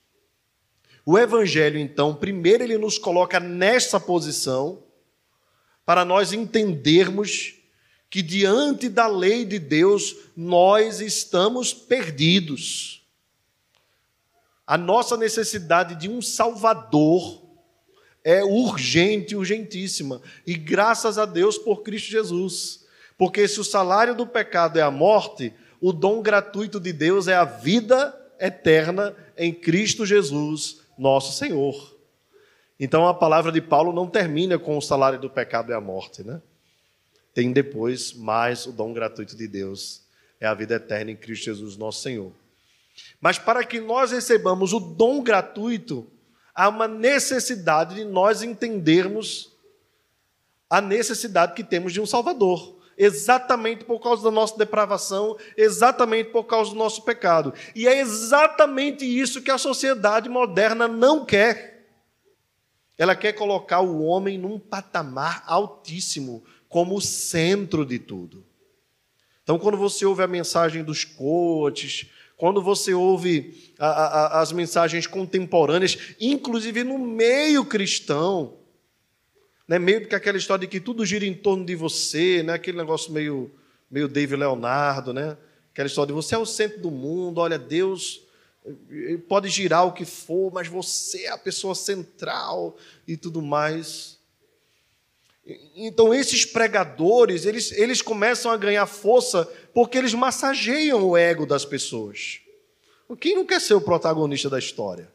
O 1.05 1.19
Evangelho, 1.19 1.79
então, 1.79 2.15
primeiro 2.15 2.63
ele 2.63 2.79
nos 2.79 2.97
coloca 2.97 3.39
nessa 3.39 4.01
posição, 4.01 4.83
para 5.85 6.05
nós 6.05 6.33
entendermos 6.33 7.57
que 8.09 8.23
diante 8.23 8.89
da 8.89 9.07
lei 9.07 9.45
de 9.45 9.59
Deus 9.59 10.17
nós 10.37 11.01
estamos 11.01 11.75
perdidos. 11.75 13.03
A 14.67 14.79
nossa 14.79 15.17
necessidade 15.17 15.97
de 15.97 16.09
um 16.09 16.23
Salvador 16.23 17.43
é 18.23 18.43
urgente, 18.43 19.37
urgentíssima. 19.37 20.23
E 20.47 20.55
graças 20.55 21.19
a 21.19 21.27
Deus 21.27 21.59
por 21.59 21.83
Cristo 21.83 22.09
Jesus. 22.09 22.84
Porque 23.17 23.47
se 23.47 23.61
o 23.61 23.65
salário 23.65 24.15
do 24.15 24.27
pecado 24.27 24.79
é 24.79 24.83
a 24.83 24.91
morte, 24.91 25.53
o 25.81 25.93
dom 25.93 26.21
gratuito 26.21 26.81
de 26.81 26.93
Deus 26.93 27.29
é 27.29 27.35
a 27.35 27.45
vida 27.45 28.15
eterna 28.41 29.15
em 29.37 29.53
Cristo 29.53 30.05
Jesus, 30.05 30.81
nosso 30.99 31.33
Senhor. 31.33 31.95
Então 32.79 33.07
a 33.07 33.15
palavra 33.15 33.53
de 33.53 33.61
Paulo 33.61 33.93
não 33.93 34.09
termina 34.09 34.59
com 34.59 34.77
o 34.77 34.83
salário 34.83 35.19
do 35.19 35.31
pecado 35.31 35.73
é 35.73 35.77
a 35.77 35.81
morte, 35.81 36.23
né? 36.23 36.41
tem 37.35 37.53
depois 37.53 38.13
mais 38.13 38.65
o 38.65 38.73
dom 38.73 38.93
gratuito 38.93 39.37
de 39.37 39.49
Deus, 39.49 40.03
é 40.41 40.47
a 40.47 40.55
vida 40.55 40.77
eterna 40.77 41.11
em 41.11 41.17
Cristo 41.17 41.47
Jesus, 41.47 41.77
nosso 41.77 42.01
Senhor. 42.01 42.33
Mas 43.21 43.39
para 43.39 43.65
que 43.65 43.81
nós 43.81 44.13
recebamos 44.13 44.73
o 44.73 44.79
dom 44.79 45.23
gratuito, 45.23 46.07
há 46.55 46.69
uma 46.69 46.87
necessidade 46.87 47.97
de 47.97 48.05
nós 48.05 48.43
entendermos 48.43 49.53
a 50.71 50.81
necessidade 50.81 51.55
que 51.55 51.65
temos 51.65 51.93
de 51.93 52.01
um 52.01 52.07
Salvador. 52.07 52.74
Exatamente 52.97 53.85
por 53.85 54.01
causa 54.01 54.23
da 54.23 54.31
nossa 54.31 54.57
depravação, 54.57 55.37
exatamente 55.57 56.31
por 56.31 56.45
causa 56.45 56.71
do 56.71 56.77
nosso 56.77 57.03
pecado. 57.03 57.53
E 57.75 57.89
é 57.89 57.99
exatamente 58.01 59.05
isso 59.05 59.43
que 59.43 59.51
a 59.51 59.59
sociedade 59.59 60.29
moderna 60.29 60.87
não 60.87 61.25
quer. 61.25 61.89
Ela 62.97 63.17
quer 63.17 63.33
colocar 63.33 63.81
o 63.81 64.03
homem 64.03 64.39
num 64.39 64.59
patamar 64.59 65.43
altíssimo, 65.47 66.45
como 66.69 66.97
o 66.97 67.01
centro 67.01 67.85
de 67.85 67.99
tudo. 67.99 68.45
Então, 69.43 69.59
quando 69.59 69.77
você 69.77 70.07
ouve 70.07 70.23
a 70.23 70.29
mensagem 70.29 70.83
dos 70.83 71.05
coaches, 71.05 72.07
quando 72.37 72.63
você 72.63 72.95
ouve 72.95 73.73
a, 73.79 73.87
a, 73.87 74.41
as 74.41 74.53
mensagens 74.53 75.07
contemporâneas, 75.07 76.15
inclusive 76.21 76.83
no 76.83 76.99
meio 76.99 77.65
cristão, 77.65 78.57
né, 79.67 79.79
meio 79.79 80.07
que 80.07 80.15
aquela 80.15 80.39
história 80.39 80.67
de 80.67 80.71
que 80.71 80.81
tudo 80.81 81.05
gira 81.05 81.25
em 81.25 81.35
torno 81.35 81.65
de 81.65 81.75
você, 81.75 82.43
né, 82.43 82.55
aquele 82.55 82.77
negócio 82.77 83.13
meio, 83.13 83.51
meio 83.91 84.09
David 84.09 84.41
Leonardo, 84.41 85.13
né, 85.13 85.37
aquela 85.73 85.87
história 85.87 86.09
de 86.09 86.13
você 86.13 86.35
é 86.35 86.39
o 86.39 86.47
centro 86.47 86.81
do 86.81 86.91
mundo, 86.91 87.39
olha, 87.39 87.59
Deus 87.59 88.23
pode 89.29 89.49
girar 89.49 89.87
o 89.87 89.93
que 89.93 90.05
for, 90.05 90.53
mas 90.53 90.69
você 90.69 91.25
é 91.25 91.31
a 91.31 91.39
pessoa 91.39 91.75
central 91.75 92.77
e 93.07 93.17
tudo 93.17 93.43
mais. 93.43 94.19
Então, 95.77 96.15
esses 96.15 96.47
pregadores, 96.47 97.45
eles, 97.45 97.71
eles 97.73 98.01
começam 98.01 98.51
a 98.51 98.57
ganhar 98.57 98.87
força 98.87 99.45
porque 99.75 99.99
eles 99.99 100.15
massageiam 100.15 101.07
o 101.07 101.17
ego 101.17 101.45
das 101.45 101.65
pessoas. 101.65 102.41
Quem 103.21 103.35
não 103.35 103.45
quer 103.45 103.61
ser 103.61 103.75
o 103.75 103.81
protagonista 103.81 104.49
da 104.49 104.59
história? 104.59 105.13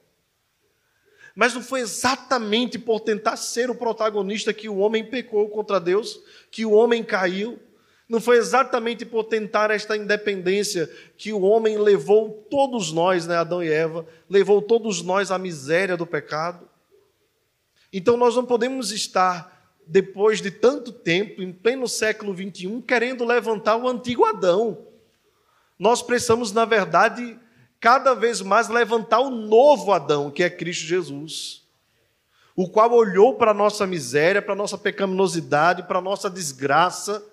Mas 1.35 1.53
não 1.53 1.61
foi 1.61 1.81
exatamente 1.81 2.77
por 2.77 2.99
tentar 2.99 3.37
ser 3.37 3.69
o 3.69 3.75
protagonista 3.75 4.53
que 4.53 4.67
o 4.67 4.77
homem 4.77 5.05
pecou 5.05 5.49
contra 5.49 5.79
Deus, 5.79 6.19
que 6.51 6.65
o 6.65 6.71
homem 6.71 7.03
caiu. 7.03 7.59
Não 8.07 8.19
foi 8.19 8.37
exatamente 8.37 9.05
por 9.05 9.25
tentar 9.25 9.69
esta 9.69 9.95
independência 9.95 10.89
que 11.15 11.31
o 11.31 11.41
homem 11.41 11.77
levou 11.77 12.45
todos 12.49 12.91
nós, 12.91 13.27
né, 13.27 13.35
Adão 13.35 13.63
e 13.63 13.71
Eva, 13.71 14.05
levou 14.29 14.61
todos 14.61 15.01
nós 15.03 15.29
à 15.29 15.37
miséria 15.37 15.95
do 15.95 16.07
pecado. 16.07 16.67
Então 17.93 18.17
nós 18.17 18.35
não 18.35 18.45
podemos 18.45 18.91
estar 18.91 19.59
depois 19.85 20.39
de 20.39 20.51
tanto 20.51 20.91
tempo, 20.91 21.41
em 21.41 21.51
pleno 21.51 21.87
século 21.87 22.35
XXI, 22.35 22.83
querendo 22.87 23.25
levantar 23.25 23.75
o 23.75 23.87
antigo 23.87 24.23
Adão. 24.23 24.85
Nós 25.79 26.03
precisamos, 26.03 26.51
na 26.51 26.63
verdade, 26.63 27.39
cada 27.79 28.13
vez 28.13 28.41
mais 28.41 28.67
levantar 28.67 29.19
o 29.19 29.29
novo 29.29 29.91
Adão, 29.91 30.29
que 30.29 30.43
é 30.43 30.49
Cristo 30.49 30.85
Jesus, 30.85 31.63
o 32.55 32.67
qual 32.69 32.91
olhou 32.91 33.35
para 33.35 33.51
a 33.51 33.53
nossa 33.53 33.87
miséria, 33.87 34.41
para 34.41 34.53
a 34.53 34.57
nossa 34.57 34.77
pecaminosidade, 34.77 35.83
para 35.83 35.99
a 35.99 36.01
nossa 36.01 36.29
desgraça, 36.29 37.23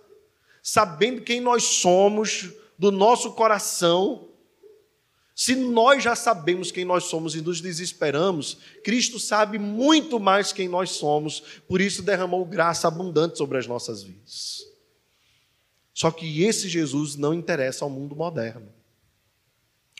sabendo 0.62 1.23
quem 1.23 1.41
nós 1.41 1.65
somos, 1.65 2.53
do 2.79 2.93
nosso 2.93 3.33
coração, 3.33 4.29
se 5.35 5.55
nós 5.55 6.03
já 6.03 6.15
sabemos 6.15 6.71
quem 6.71 6.85
nós 6.85 7.05
somos 7.05 7.35
e 7.35 7.43
nos 7.43 7.61
desesperamos, 7.61 8.59
Cristo 8.83 9.19
sabe 9.19 9.59
muito 9.59 10.19
mais 10.19 10.53
quem 10.53 10.69
nós 10.69 10.91
somos, 10.91 11.41
por 11.69 11.81
isso 11.81 12.03
derramou 12.03 12.45
graça 12.45 12.88
abundante 12.88 13.37
sobre 13.37 13.59
as 13.59 13.67
nossas 13.67 14.03
vidas. 14.03 14.65
Só 15.93 16.11
que 16.11 16.43
esse 16.43 16.69
Jesus 16.69 17.17
não 17.17 17.35
interessa 17.35 17.85
ao 17.85 17.91
mundo 17.91 18.15
moderno. 18.17 18.73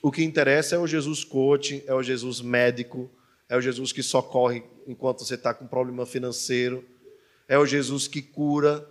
O 0.03 0.11
que 0.11 0.23
interessa 0.23 0.77
é 0.77 0.79
o 0.79 0.87
Jesus 0.87 1.25
coach, 1.25 1.83
é 1.87 1.95
o 1.95 2.03
Jesus 2.03 2.41
médico, 2.41 3.11
é 3.49 3.57
o 3.57 3.61
Jesus 3.61 3.93
que 3.93 4.03
socorre 4.03 4.63
enquanto 4.87 5.25
você 5.25 5.35
está 5.35 5.55
com 5.55 5.67
problema 5.67 6.05
financeiro, 6.05 6.85
é 7.49 7.59
o 7.59 7.67
Jesus 7.67 8.07
que 8.07 8.21
cura, 8.21 8.89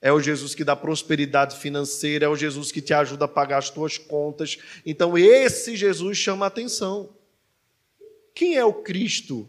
é 0.00 0.12
o 0.12 0.20
Jesus 0.20 0.54
que 0.54 0.64
dá 0.64 0.74
prosperidade 0.74 1.58
financeira, 1.58 2.24
é 2.24 2.28
o 2.28 2.36
Jesus 2.36 2.72
que 2.72 2.80
te 2.80 2.94
ajuda 2.94 3.26
a 3.26 3.28
pagar 3.28 3.58
as 3.58 3.70
tuas 3.70 3.98
contas. 3.98 4.58
Então, 4.84 5.16
esse 5.16 5.76
Jesus 5.76 6.16
chama 6.16 6.46
a 6.46 6.48
atenção. 6.48 7.10
Quem 8.34 8.56
é 8.56 8.64
o 8.64 8.72
Cristo 8.72 9.48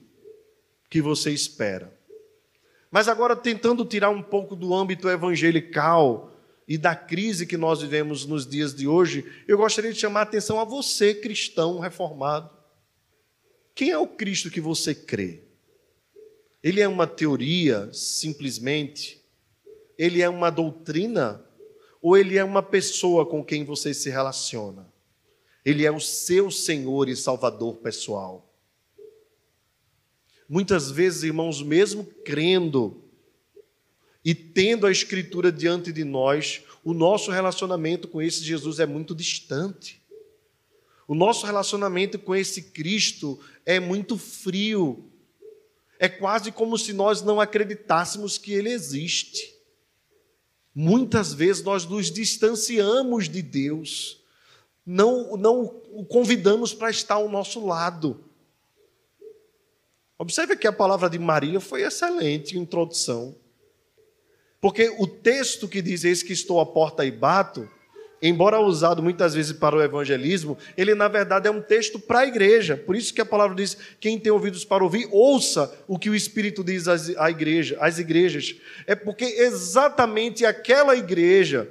que 0.89 1.01
você 1.01 1.31
espera? 1.31 1.97
Mas 2.89 3.07
agora, 3.07 3.35
tentando 3.35 3.85
tirar 3.85 4.09
um 4.09 4.21
pouco 4.21 4.53
do 4.53 4.73
âmbito 4.73 5.09
evangelical 5.09 6.30
e 6.71 6.77
da 6.77 6.95
crise 6.95 7.45
que 7.45 7.57
nós 7.57 7.81
vivemos 7.81 8.25
nos 8.25 8.47
dias 8.47 8.73
de 8.73 8.87
hoje, 8.87 9.25
eu 9.47 9.57
gostaria 9.57 9.91
de 9.91 9.99
chamar 9.99 10.21
a 10.21 10.23
atenção 10.23 10.59
a 10.59 10.63
você, 10.63 11.13
cristão 11.13 11.79
reformado. 11.79 12.49
Quem 13.75 13.89
é 13.89 13.97
o 13.97 14.07
Cristo 14.07 14.49
que 14.49 14.61
você 14.61 14.95
crê? 14.95 15.43
Ele 16.63 16.79
é 16.79 16.87
uma 16.87 17.07
teoria, 17.07 17.89
simplesmente? 17.91 19.21
ele 20.01 20.21
é 20.21 20.29
uma 20.29 20.49
doutrina 20.49 21.45
ou 22.01 22.17
ele 22.17 22.37
é 22.37 22.43
uma 22.43 22.63
pessoa 22.63 23.23
com 23.23 23.43
quem 23.45 23.63
você 23.63 23.93
se 23.93 24.09
relaciona? 24.09 24.91
Ele 25.63 25.85
é 25.85 25.91
o 25.91 25.99
seu 25.99 26.49
Senhor 26.49 27.07
e 27.07 27.15
Salvador 27.15 27.75
pessoal. 27.75 28.51
Muitas 30.49 30.89
vezes, 30.89 31.21
irmãos, 31.21 31.61
mesmo 31.61 32.03
crendo 32.03 33.03
e 34.23 34.35
tendo 34.35 34.85
a 34.85 34.91
Escritura 34.91 35.51
diante 35.51 35.91
de 35.91 36.03
nós, 36.03 36.61
o 36.83 36.93
nosso 36.93 37.31
relacionamento 37.31 38.07
com 38.07 38.21
esse 38.21 38.43
Jesus 38.43 38.79
é 38.79 38.85
muito 38.85 39.15
distante. 39.15 40.01
O 41.07 41.15
nosso 41.15 41.45
relacionamento 41.45 42.17
com 42.19 42.35
esse 42.35 42.61
Cristo 42.61 43.39
é 43.65 43.79
muito 43.79 44.17
frio. 44.17 45.09
É 45.99 46.07
quase 46.07 46.51
como 46.51 46.77
se 46.77 46.93
nós 46.93 47.21
não 47.21 47.41
acreditássemos 47.41 48.37
que 48.37 48.53
ele 48.53 48.69
existe. 48.69 49.53
Muitas 50.73 51.33
vezes 51.33 51.63
nós 51.63 51.85
nos 51.85 52.09
distanciamos 52.09 53.27
de 53.27 53.41
Deus, 53.41 54.23
não, 54.85 55.35
não 55.35 55.63
o 55.91 56.05
convidamos 56.05 56.73
para 56.73 56.89
estar 56.89 57.15
ao 57.15 57.27
nosso 57.27 57.65
lado. 57.65 58.23
Observe 60.17 60.55
que 60.55 60.67
a 60.67 60.71
palavra 60.71 61.09
de 61.09 61.19
Maria 61.19 61.59
foi 61.59 61.81
excelente 61.81 62.57
introdução. 62.57 63.35
Porque 64.61 64.93
o 64.99 65.07
texto 65.07 65.67
que 65.67 65.81
diz: 65.81 66.03
Eis 66.03 66.21
que 66.21 66.31
estou 66.31 66.61
à 66.61 66.65
porta 66.65 67.03
e 67.03 67.11
bato, 67.11 67.67
embora 68.21 68.59
usado 68.59 69.01
muitas 69.01 69.33
vezes 69.33 69.53
para 69.53 69.75
o 69.75 69.81
evangelismo, 69.81 70.55
ele 70.77 70.93
na 70.93 71.07
verdade 71.07 71.47
é 71.47 71.51
um 71.51 71.61
texto 71.61 71.99
para 71.99 72.19
a 72.19 72.27
igreja. 72.27 72.77
Por 72.77 72.95
isso 72.95 73.11
que 73.11 73.19
a 73.19 73.25
palavra 73.25 73.55
diz: 73.55 73.75
quem 73.99 74.19
tem 74.19 74.31
ouvidos 74.31 74.63
para 74.63 74.83
ouvir, 74.83 75.09
ouça 75.11 75.73
o 75.87 75.97
que 75.97 76.11
o 76.11 76.15
Espírito 76.15 76.63
diz 76.63 76.87
à 77.17 77.31
igreja, 77.31 77.75
às 77.81 77.97
igrejas. 77.97 78.55
É 78.85 78.93
porque 78.93 79.25
exatamente 79.25 80.45
aquela 80.45 80.95
igreja, 80.95 81.67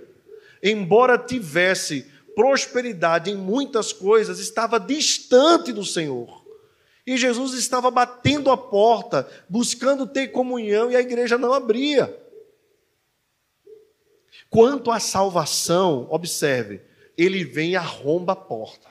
embora 0.60 1.16
tivesse 1.16 2.06
prosperidade 2.34 3.30
em 3.30 3.36
muitas 3.36 3.92
coisas, 3.92 4.40
estava 4.40 4.80
distante 4.80 5.72
do 5.72 5.84
Senhor. 5.84 6.40
E 7.06 7.16
Jesus 7.16 7.54
estava 7.54 7.90
batendo 7.90 8.50
a 8.50 8.56
porta, 8.56 9.28
buscando 9.48 10.06
ter 10.06 10.28
comunhão, 10.28 10.90
e 10.90 10.96
a 10.96 11.00
igreja 11.00 11.38
não 11.38 11.52
abria. 11.52 12.14
Quanto 14.50 14.90
à 14.90 14.98
salvação, 14.98 16.08
observe, 16.10 16.82
ele 17.16 17.44
vem 17.44 17.70
e 17.70 17.76
arromba 17.76 18.32
a 18.32 18.36
porta. 18.36 18.88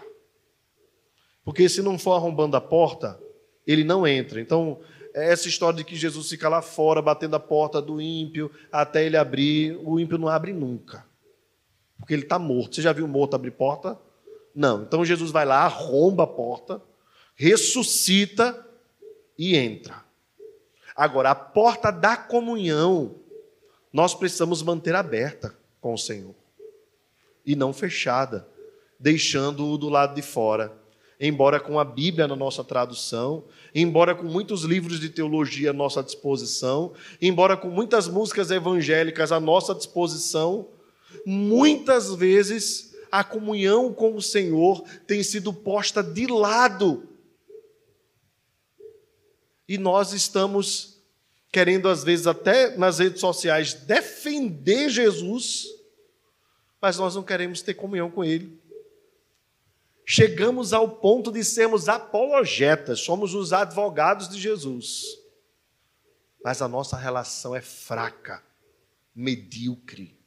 Porque 1.44 1.68
se 1.68 1.82
não 1.82 2.00
for 2.00 2.14
arrombando 2.14 2.56
a 2.56 2.62
porta, 2.62 3.22
ele 3.68 3.84
não 3.84 4.08
entra. 4.08 4.40
Então, 4.40 4.80
é 5.14 5.32
essa 5.32 5.50
história 5.50 5.78
de 5.78 5.84
que 5.84 5.96
Jesus 5.96 6.30
fica 6.30 6.48
lá 6.48 6.62
fora, 6.62 7.02
batendo 7.02 7.36
a 7.36 7.40
porta 7.40 7.82
do 7.82 8.00
ímpio, 8.00 8.50
até 8.72 9.06
ele 9.06 9.18
abrir, 9.18 9.78
o 9.84 10.00
ímpio 10.00 10.18
não 10.18 10.30
abre 10.30 10.54
nunca. 10.54 11.06
Porque 11.98 12.14
ele 12.14 12.24
está 12.24 12.40
morto. 12.40 12.76
Você 12.76 12.82
já 12.82 12.94
viu 12.94 13.08
morto 13.08 13.36
abrir 13.36 13.52
porta? 13.52 14.00
Não. 14.56 14.84
Então 14.84 15.04
Jesus 15.04 15.32
vai 15.32 15.46
lá, 15.46 15.66
arromba 15.66 16.24
a 16.24 16.28
porta, 16.28 16.82
ressuscita 17.36 18.66
e 19.38 19.58
entra. 19.58 20.04
Agora, 20.96 21.32
a 21.32 21.36
porta 21.36 21.92
da 21.92 22.16
comunhão 22.16 23.16
nós 23.92 24.14
precisamos 24.14 24.62
manter 24.62 24.96
aberta 24.96 25.56
com 25.82 25.94
o 25.94 25.98
Senhor 25.98 26.36
e 27.46 27.56
não 27.56 27.74
fechada, 27.74 28.48
deixando-o 29.00 29.78
do 29.78 29.90
lado 29.90 30.14
de 30.14 30.22
fora. 30.22 30.78
Embora 31.20 31.60
com 31.60 31.78
a 31.80 31.84
Bíblia 31.84 32.28
na 32.28 32.36
nossa 32.36 32.64
tradução, 32.64 33.44
embora 33.76 34.16
com 34.16 34.24
muitos 34.24 34.64
livros 34.64 35.00
de 35.00 35.10
teologia 35.10 35.72
à 35.72 35.74
nossa 35.74 36.02
disposição, 36.02 36.94
embora 37.22 37.58
com 37.58 37.70
muitas 37.70 38.08
músicas 38.08 38.52
evangélicas 38.52 39.32
à 39.32 39.40
nossa 39.40 39.76
disposição, 39.76 40.70
muitas 41.26 42.14
vezes 42.16 42.96
a 43.12 43.24
comunhão 43.24 43.92
com 43.92 44.16
o 44.16 44.22
Senhor 44.22 44.84
tem 45.06 45.22
sido 45.24 45.52
posta 45.52 46.02
de 46.02 46.28
lado. 46.28 47.10
E 49.68 49.78
nós 49.78 50.14
estamos 50.14 50.99
querendo 51.52 51.90
às 51.90 52.04
vezes 52.04 52.28
até 52.28 52.76
nas 52.78 53.00
redes 53.00 53.20
sociais 53.20 53.74
defender 53.74 54.90
Jesus, 54.90 55.68
mas 56.82 56.98
nós 56.98 57.16
não 57.16 57.24
queremos 57.24 57.62
ter 57.62 57.74
comunhão 57.74 58.10
com 58.10 58.24
Ele. 58.24 58.60
Chegamos 60.06 60.74
ao 60.74 60.90
ponto 60.90 61.32
de 61.32 61.44
sermos 61.44 61.88
apologetas, 61.88 63.00
somos 63.00 63.36
os 63.36 63.54
advogados 63.54 64.28
de 64.28 64.40
Jesus, 64.40 65.20
mas 66.44 66.62
a 66.62 66.68
nossa 66.68 66.98
relação 66.98 67.56
é 67.56 67.62
fraca, 67.62 68.44
medíocre. 69.14 70.18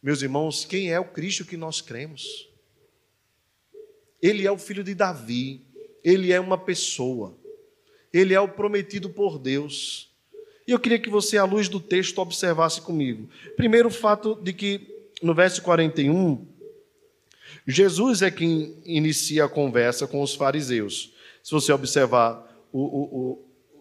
Meus 0.00 0.22
irmãos, 0.22 0.64
quem 0.64 0.92
é 0.92 1.00
o 1.00 1.10
Cristo 1.10 1.44
que 1.44 1.56
nós 1.56 1.80
cremos? 1.80 2.48
Ele 4.22 4.46
é 4.46 4.50
o 4.50 4.58
filho 4.58 4.84
de 4.84 4.94
Davi, 4.94 5.66
ele 6.04 6.32
é 6.32 6.38
uma 6.38 6.56
pessoa, 6.56 7.36
ele 8.12 8.32
é 8.32 8.40
o 8.40 8.48
prometido 8.48 9.10
por 9.10 9.38
Deus. 9.38 10.07
E 10.68 10.70
eu 10.70 10.78
queria 10.78 10.98
que 10.98 11.08
você, 11.08 11.38
à 11.38 11.44
luz 11.46 11.66
do 11.66 11.80
texto, 11.80 12.18
observasse 12.18 12.82
comigo. 12.82 13.26
Primeiro, 13.56 13.88
o 13.88 13.90
fato 13.90 14.34
de 14.34 14.52
que 14.52 14.86
no 15.22 15.34
verso 15.34 15.62
41, 15.62 16.46
Jesus 17.66 18.20
é 18.20 18.30
quem 18.30 18.76
inicia 18.84 19.46
a 19.46 19.48
conversa 19.48 20.06
com 20.06 20.20
os 20.20 20.34
fariseus. 20.34 21.14
Se 21.42 21.52
você 21.52 21.72
observar 21.72 22.46
o, 22.70 22.80
o, 22.80 23.38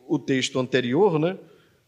o, 0.07 0.15
o 0.15 0.17
texto 0.17 0.57
anterior, 0.61 1.19
né? 1.19 1.37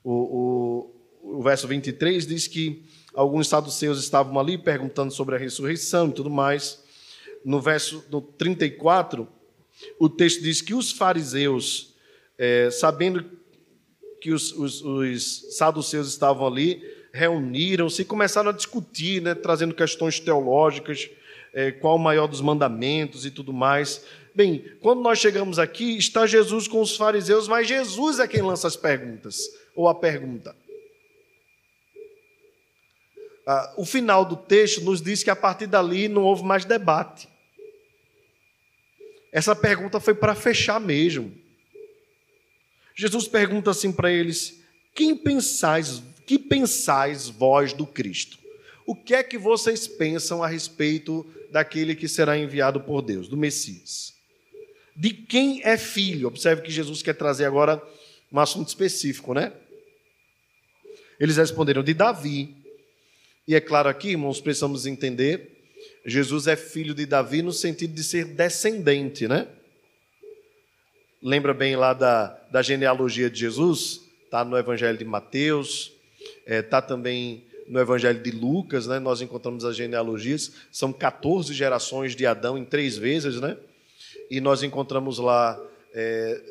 o, 0.03 0.91
o, 1.23 1.37
o 1.37 1.43
verso 1.43 1.65
23 1.65 2.27
diz 2.27 2.45
que 2.45 2.83
alguns 3.13 3.47
saduceus 3.47 4.03
estavam 4.03 4.37
ali 4.37 4.57
perguntando 4.57 5.13
sobre 5.13 5.33
a 5.33 5.39
ressurreição 5.39 6.09
e 6.09 6.11
tudo 6.11 6.29
mais. 6.29 6.83
No 7.45 7.61
verso 7.61 8.03
no 8.11 8.19
34, 8.21 9.25
o 9.97 10.09
texto 10.09 10.41
diz 10.43 10.61
que 10.61 10.73
os 10.73 10.91
fariseus, 10.91 11.95
é, 12.37 12.69
sabendo 12.69 13.38
que 14.21 14.31
os, 14.31 14.51
os, 14.51 14.81
os 14.81 15.57
saduceus 15.57 16.07
estavam 16.07 16.45
ali, 16.47 16.83
reuniram-se 17.13 18.01
e 18.01 18.05
começaram 18.05 18.49
a 18.49 18.53
discutir, 18.53 19.21
né, 19.21 19.33
trazendo 19.33 19.73
questões 19.73 20.19
teológicas, 20.19 21.09
é, 21.53 21.71
qual 21.71 21.95
o 21.95 21.99
maior 21.99 22.27
dos 22.27 22.41
mandamentos 22.41 23.25
e 23.25 23.31
tudo 23.31 23.51
mais. 23.51 24.05
Bem, 24.35 24.63
quando 24.81 25.01
nós 25.01 25.19
chegamos 25.19 25.57
aqui, 25.57 25.97
está 25.97 26.27
Jesus 26.27 26.67
com 26.67 26.81
os 26.81 26.95
fariseus, 26.95 27.47
mas 27.47 27.67
Jesus 27.67 28.19
é 28.19 28.27
quem 28.27 28.41
lança 28.41 28.67
as 28.67 28.75
perguntas, 28.75 29.37
ou 29.75 29.87
a 29.87 29.95
pergunta. 29.95 30.55
Ah, 33.45 33.73
o 33.77 33.85
final 33.85 34.23
do 34.23 34.35
texto 34.35 34.81
nos 34.81 35.01
diz 35.01 35.23
que 35.23 35.29
a 35.29 35.35
partir 35.35 35.65
dali 35.65 36.07
não 36.07 36.23
houve 36.23 36.43
mais 36.43 36.65
debate. 36.65 37.27
Essa 39.31 39.55
pergunta 39.55 39.99
foi 39.99 40.13
para 40.13 40.35
fechar 40.35 40.79
mesmo. 40.79 41.33
Jesus 42.99 43.29
pergunta 43.29 43.71
assim 43.71 43.93
para 43.93 44.11
eles: 44.11 44.59
Quem 44.93 45.15
pensais, 45.15 46.03
que 46.25 46.37
pensais 46.37 47.29
vós 47.29 47.71
do 47.71 47.87
Cristo? 47.87 48.37
O 48.85 48.93
que 48.93 49.15
é 49.15 49.23
que 49.23 49.37
vocês 49.37 49.87
pensam 49.87 50.43
a 50.43 50.47
respeito 50.49 51.25
daquele 51.49 51.95
que 51.95 52.09
será 52.09 52.37
enviado 52.37 52.81
por 52.81 53.01
Deus, 53.01 53.29
do 53.29 53.37
Messias? 53.37 54.15
De 54.93 55.11
quem 55.11 55.61
é 55.63 55.77
filho? 55.77 56.27
Observe 56.27 56.61
que 56.61 56.69
Jesus 56.69 57.01
quer 57.01 57.13
trazer 57.13 57.45
agora 57.45 57.81
um 58.29 58.37
assunto 58.37 58.67
específico, 58.67 59.33
né? 59.33 59.53
Eles 61.17 61.37
responderam 61.37 61.81
de 61.81 61.93
Davi. 61.93 62.53
E 63.47 63.55
é 63.55 63.61
claro 63.61 63.87
aqui, 63.87 64.09
irmãos, 64.09 64.41
precisamos 64.41 64.85
entender, 64.85 65.69
Jesus 66.05 66.47
é 66.47 66.57
filho 66.57 66.93
de 66.93 67.05
Davi 67.05 67.41
no 67.41 67.53
sentido 67.53 67.93
de 67.93 68.03
ser 68.03 68.25
descendente, 68.25 69.25
né? 69.25 69.47
Lembra 71.21 71.53
bem 71.53 71.75
lá 71.75 71.93
da, 71.93 72.39
da 72.51 72.61
genealogia 72.61 73.29
de 73.29 73.39
Jesus, 73.39 74.01
está 74.25 74.43
no 74.45 74.57
Evangelho 74.57 74.97
de 74.97 75.05
Mateus, 75.05 75.91
está 76.19 76.55
é, 76.55 76.61
tá 76.61 76.81
também 76.81 77.43
no 77.67 77.79
Evangelho 77.79 78.21
de 78.21 78.31
Lucas, 78.31 78.87
né? 78.87 78.99
nós 78.99 79.21
encontramos 79.21 79.63
as 79.63 79.75
genealogias, 79.75 80.53
são 80.71 80.91
14 80.91 81.53
gerações 81.53 82.15
de 82.15 82.25
Adão 82.25 82.57
em 82.57 82.65
três 82.65 82.97
vezes, 82.97 83.39
né? 83.39 83.57
e 84.29 84.41
nós 84.41 84.63
encontramos 84.63 85.19
lá 85.19 85.59
é, 85.93 86.41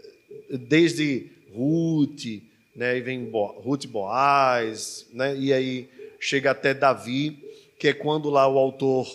desde 0.68 1.31
Ruth, 1.52 2.42
né? 2.76 2.98
e 2.98 3.00
vem 3.00 3.24
Bo, 3.24 3.46
Ruth 3.46 3.87
Boaz, 3.87 5.07
né? 5.12 5.37
e 5.37 5.52
aí 5.52 5.88
chega 6.20 6.50
até 6.50 6.74
Davi, 6.74 7.44
que 7.78 7.88
é 7.88 7.92
quando 7.92 8.31
lá 8.31 8.46
o 8.46 8.59
autor 8.59 9.09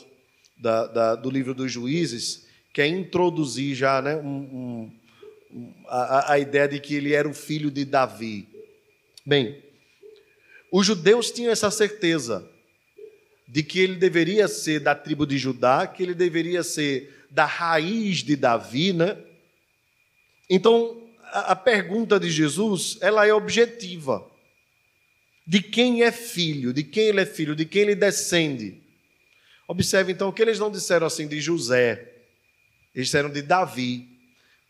da, 0.58 0.88
da, 0.88 1.16
do 1.16 1.30
livro 1.30 1.54
dos 1.54 1.72
juízes 1.72 2.48
quer 2.74 2.88
introduzir 2.88 3.76
já 3.76 4.02
né? 4.02 4.16
um, 4.16 4.28
um 4.28 4.92
a, 5.88 6.34
a 6.34 6.40
ideia 6.40 6.68
de 6.68 6.80
que 6.80 6.96
ele 6.96 7.14
era 7.14 7.28
o 7.28 7.34
filho 7.34 7.70
de 7.70 7.86
Davi. 7.86 8.48
Bem, 9.26 9.64
os 10.72 10.86
judeus 10.86 11.32
tinham 11.32 11.52
essa 11.52 11.70
certeza 11.70 12.50
de 13.48 13.62
que 13.62 13.80
ele 13.80 13.96
deveria 13.96 14.48
ser 14.48 14.80
da 14.80 14.96
tribo 14.96 15.26
de 15.26 15.38
Judá, 15.38 15.86
que 15.86 16.02
ele 16.02 16.14
deveria 16.14 16.64
ser 16.64 17.26
da 17.30 17.46
raiz 17.46 18.24
de 18.24 18.36
Davi, 18.36 18.94
né? 18.94 19.18
Então, 20.50 21.02
a, 21.26 21.52
a 21.52 21.56
pergunta 21.56 22.20
de 22.20 22.30
Jesus, 22.30 22.98
ela 23.02 23.28
é 23.28 23.34
objetiva. 23.34 24.30
De 25.46 25.62
quem 25.62 26.04
é 26.04 26.12
filho, 26.12 26.74
de 26.74 26.84
quem 26.84 27.06
ele 27.06 27.22
é 27.22 27.26
filho, 27.26 27.56
de 27.56 27.66
quem 27.66 27.82
ele 27.84 27.96
descende. 27.96 28.82
Observe 29.68 30.12
então 30.12 30.32
que 30.32 30.42
eles 30.42 30.58
não 30.58 30.72
disseram 30.72 31.06
assim 31.06 31.28
de 31.28 31.40
José, 31.42 32.14
eles 32.96 33.08
disseram 33.08 33.30
de 33.30 33.42
Davi 33.42 34.13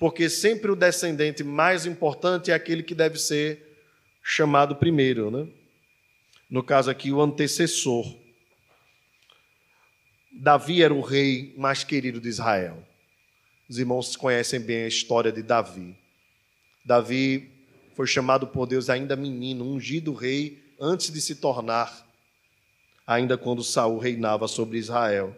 porque 0.04 0.30
sempre 0.30 0.70
o 0.70 0.76
descendente 0.76 1.46
mais 1.46 1.86
importante 1.86 2.52
é 2.52 2.54
aquele 2.54 2.84
que 2.84 2.94
deve 2.94 3.18
ser 3.18 3.80
chamado 4.22 4.76
primeiro, 4.76 5.32
né? 5.32 5.48
No 6.50 6.62
caso 6.62 6.92
aqui, 6.92 7.10
o 7.10 7.22
antecessor. 7.22 8.14
Davi 10.30 10.84
era 10.84 10.94
o 10.94 11.00
rei 11.00 11.54
mais 11.58 11.86
querido 11.86 12.20
de 12.20 12.28
Israel. 12.28 12.86
Os 13.70 13.80
irmãos 13.80 14.18
conhecem 14.18 14.60
bem 14.60 14.84
a 14.84 14.88
história 14.90 15.32
de 15.32 15.42
Davi. 15.42 15.96
Davi 16.84 17.50
foi 17.96 18.06
chamado 18.06 18.48
por 18.48 18.66
Deus 18.66 18.90
ainda 18.90 19.16
menino, 19.16 19.64
ungido 19.64 20.14
rei 20.14 20.62
antes 20.82 21.14
de 21.14 21.22
se 21.22 21.36
tornar, 21.36 22.06
ainda 23.08 23.38
quando 23.38 23.64
Saul 23.64 24.00
reinava 24.00 24.50
sobre 24.50 24.78
Israel. 24.78 25.34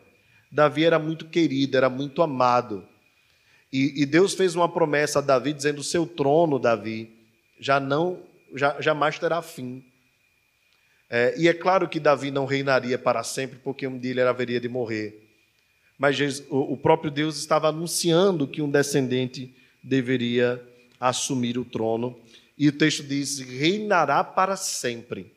Davi 0.52 0.86
era 0.86 0.98
muito 0.98 1.28
querido, 1.28 1.78
era 1.78 1.88
muito 1.88 2.24
amado. 2.24 2.95
E, 3.76 4.04
e 4.04 4.06
Deus 4.06 4.34
fez 4.34 4.56
uma 4.56 4.70
promessa 4.70 5.20
a 5.20 5.22
Davi, 5.22 5.52
dizendo: 5.52 5.80
o 5.80 5.84
seu 5.84 6.08
trono, 6.08 6.58
Davi, 6.58 7.12
já 7.60 7.78
não, 7.78 8.22
já, 8.56 8.80
jamais 8.80 9.20
terá 9.20 9.42
fim. 9.42 9.84
É, 11.10 11.36
e 11.38 11.50
é 11.50 11.54
claro 11.54 11.90
que 11.90 12.00
Davi 12.00 12.32
não 12.32 12.46
reinaria 12.46 12.98
para 12.98 13.22
sempre, 13.22 13.60
porque 13.62 13.86
um 13.86 14.00
dia 14.00 14.12
ele 14.12 14.22
haveria 14.22 14.62
de 14.62 14.70
morrer. 14.70 15.22
Mas 15.98 16.16
Jesus, 16.16 16.48
o 16.50 16.78
próprio 16.78 17.12
Deus 17.12 17.36
estava 17.36 17.68
anunciando 17.68 18.48
que 18.48 18.62
um 18.62 18.72
descendente 18.72 19.54
deveria 19.84 20.66
assumir 20.98 21.58
o 21.58 21.66
trono. 21.66 22.18
E 22.58 22.70
o 22.70 22.72
texto 22.72 23.04
diz: 23.04 23.40
reinará 23.40 24.24
para 24.24 24.56
sempre. 24.56 25.34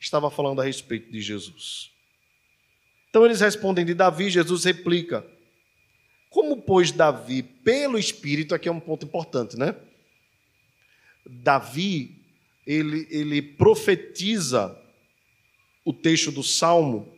Estava 0.00 0.28
falando 0.28 0.60
a 0.60 0.64
respeito 0.64 1.08
de 1.12 1.20
Jesus. 1.20 1.92
Então 3.10 3.24
eles 3.24 3.40
respondem 3.40 3.86
de 3.86 3.94
Davi, 3.94 4.28
Jesus 4.28 4.64
replica: 4.64 5.24
Como, 6.30 6.62
pois, 6.62 6.92
Davi, 6.92 7.42
pelo 7.42 7.98
Espírito, 7.98 8.54
aqui 8.54 8.68
é 8.68 8.72
um 8.72 8.78
ponto 8.78 9.04
importante, 9.04 9.58
né? 9.58 9.74
Davi, 11.26 12.22
ele, 12.64 13.06
ele 13.10 13.42
profetiza 13.42 14.80
o 15.84 15.92
texto 15.92 16.30
do 16.30 16.42
Salmo 16.42 17.12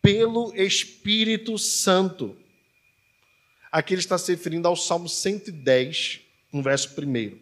pelo 0.00 0.54
Espírito 0.54 1.58
Santo. 1.58 2.36
Aqui 3.70 3.92
ele 3.92 4.00
está 4.00 4.16
se 4.16 4.32
referindo 4.32 4.66
ao 4.66 4.76
Salmo 4.76 5.10
110, 5.10 6.20
no 6.50 6.62
verso 6.62 6.94
1. 6.98 7.38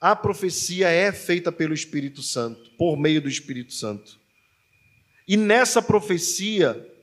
A 0.00 0.14
profecia 0.14 0.88
é 0.88 1.10
feita 1.10 1.50
pelo 1.50 1.74
Espírito 1.74 2.22
Santo, 2.22 2.70
por 2.78 2.96
meio 2.96 3.20
do 3.20 3.28
Espírito 3.28 3.72
Santo. 3.72 4.20
E 5.26 5.36
nessa 5.36 5.80
profecia, 5.80 6.93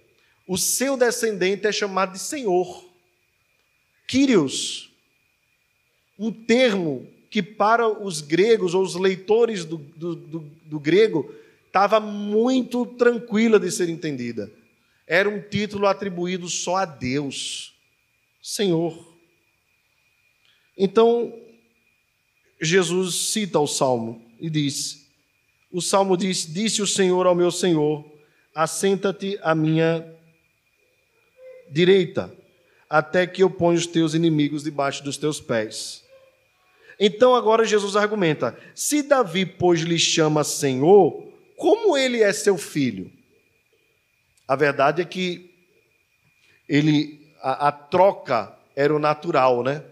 o 0.51 0.57
seu 0.57 0.97
descendente 0.97 1.65
é 1.65 1.71
chamado 1.71 2.11
de 2.11 2.19
Senhor. 2.19 2.83
Kyrios, 4.05 4.91
um 6.19 6.29
termo 6.29 7.07
que 7.29 7.41
para 7.41 7.87
os 7.87 8.19
gregos 8.19 8.73
ou 8.73 8.83
os 8.83 8.95
leitores 8.95 9.63
do, 9.63 9.77
do, 9.77 10.13
do, 10.13 10.39
do 10.65 10.77
grego 10.77 11.33
estava 11.67 12.01
muito 12.01 12.85
tranquila 12.85 13.57
de 13.57 13.71
ser 13.71 13.87
entendida. 13.87 14.51
Era 15.07 15.29
um 15.29 15.39
título 15.41 15.87
atribuído 15.87 16.49
só 16.49 16.75
a 16.75 16.85
Deus, 16.85 17.73
Senhor. 18.43 19.15
Então, 20.77 21.33
Jesus 22.59 23.15
cita 23.15 23.57
o 23.57 23.67
salmo 23.67 24.21
e 24.37 24.49
diz: 24.49 25.09
O 25.71 25.81
salmo 25.81 26.17
diz: 26.17 26.45
Disse 26.45 26.81
o 26.81 26.87
Senhor 26.87 27.25
ao 27.25 27.35
meu 27.35 27.51
Senhor: 27.51 28.05
Assenta-te 28.53 29.39
à 29.41 29.55
minha 29.55 30.19
direita, 31.71 32.31
até 32.89 33.25
que 33.25 33.41
eu 33.41 33.49
ponha 33.49 33.77
os 33.77 33.87
teus 33.87 34.13
inimigos 34.13 34.63
debaixo 34.63 35.03
dos 35.03 35.17
teus 35.17 35.39
pés. 35.39 36.03
Então 36.99 37.33
agora 37.33 37.65
Jesus 37.65 37.95
argumenta: 37.95 38.57
se 38.75 39.01
Davi, 39.01 39.45
pois, 39.45 39.81
lhe 39.81 39.97
chama 39.97 40.43
Senhor, 40.43 41.23
como 41.57 41.97
ele 41.97 42.21
é 42.21 42.33
seu 42.33 42.57
filho? 42.57 43.11
A 44.47 44.55
verdade 44.55 45.01
é 45.01 45.05
que 45.05 45.49
ele 46.67 47.21
a, 47.41 47.69
a 47.69 47.71
troca 47.71 48.55
era 48.75 48.93
o 48.93 48.99
natural, 48.99 49.63
né? 49.63 49.83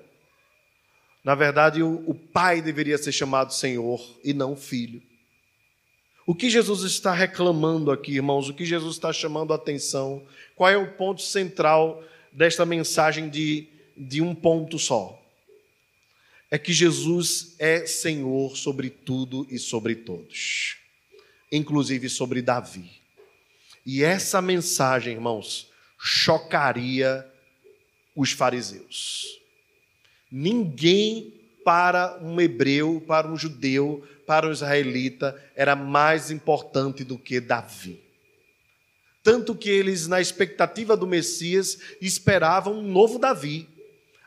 Na 1.23 1.35
verdade, 1.35 1.83
o, 1.83 2.03
o 2.07 2.15
pai 2.15 2.61
deveria 2.61 2.97
ser 2.97 3.11
chamado 3.11 3.53
Senhor 3.53 3.99
e 4.23 4.33
não 4.33 4.55
filho. 4.55 5.01
O 6.29 6.35
que 6.35 6.47
Jesus 6.47 6.83
está 6.83 7.11
reclamando 7.11 7.89
aqui, 7.89 8.11
irmãos? 8.11 8.47
O 8.47 8.53
que 8.53 8.63
Jesus 8.63 8.97
está 8.97 9.11
chamando 9.11 9.51
a 9.51 9.55
atenção? 9.55 10.23
Qual 10.55 10.69
é 10.69 10.77
o 10.77 10.93
ponto 10.93 11.23
central 11.23 12.03
desta 12.31 12.67
mensagem 12.67 13.31
de, 13.31 13.67
de 13.97 14.21
um 14.21 14.35
ponto 14.35 14.77
só? 14.77 15.19
É 16.51 16.59
que 16.59 16.71
Jesus 16.71 17.55
é 17.57 17.83
Senhor 17.87 18.55
sobre 18.55 18.91
tudo 18.91 19.47
e 19.49 19.57
sobre 19.57 19.95
todos, 19.95 20.77
inclusive 21.51 22.07
sobre 22.07 22.43
Davi. 22.43 22.91
E 23.83 24.03
essa 24.03 24.39
mensagem, 24.39 25.13
irmãos, 25.13 25.71
chocaria 25.97 27.27
os 28.15 28.33
fariseus. 28.33 29.41
Ninguém 30.31 31.33
para 31.65 32.19
um 32.21 32.39
hebreu, 32.39 33.03
para 33.07 33.27
um 33.27 33.35
judeu, 33.35 34.07
para 34.29 34.47
um 34.47 34.51
israelita 34.51 35.43
era 35.55 35.75
mais 35.75 36.29
importante 36.29 37.03
do 37.03 37.17
que 37.17 37.39
Davi. 37.39 37.99
Tanto 39.23 39.55
que 39.55 39.71
eles, 39.71 40.05
na 40.05 40.21
expectativa 40.21 40.95
do 40.95 41.07
Messias, 41.07 41.79
esperavam 41.99 42.75
um 42.75 42.83
novo 42.83 43.17
Davi, 43.17 43.67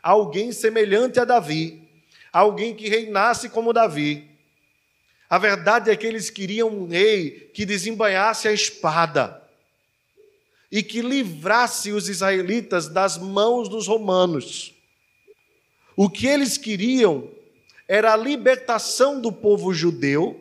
alguém 0.01 0.51
semelhante 0.51 1.21
a 1.21 1.23
Davi, 1.23 1.87
alguém 2.33 2.75
que 2.75 2.89
reinasse 2.89 3.47
como 3.47 3.71
Davi. 3.71 4.29
A 5.29 5.37
verdade 5.37 5.89
é 5.89 5.95
que 5.95 6.05
eles 6.05 6.29
queriam 6.29 6.67
um 6.67 6.85
rei 6.85 7.49
que 7.53 7.65
desembanhasse 7.65 8.49
a 8.49 8.51
espada 8.51 9.41
e 10.69 10.83
que 10.83 11.01
livrasse 11.01 11.93
os 11.93 12.09
israelitas 12.09 12.89
das 12.89 13.17
mãos 13.17 13.69
dos 13.69 13.87
romanos. 13.87 14.75
O 15.95 16.09
que 16.09 16.27
eles 16.27 16.57
queriam 16.57 17.31
era 17.87 18.13
a 18.13 18.17
libertação 18.17 19.19
do 19.19 19.31
povo 19.31 19.73
judeu 19.73 20.39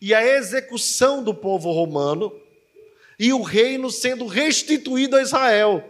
e 0.00 0.14
a 0.14 0.24
execução 0.24 1.22
do 1.22 1.34
povo 1.34 1.70
romano 1.72 2.32
e 3.18 3.32
o 3.32 3.42
reino 3.42 3.90
sendo 3.90 4.26
restituído 4.26 5.16
a 5.16 5.22
Israel. 5.22 5.82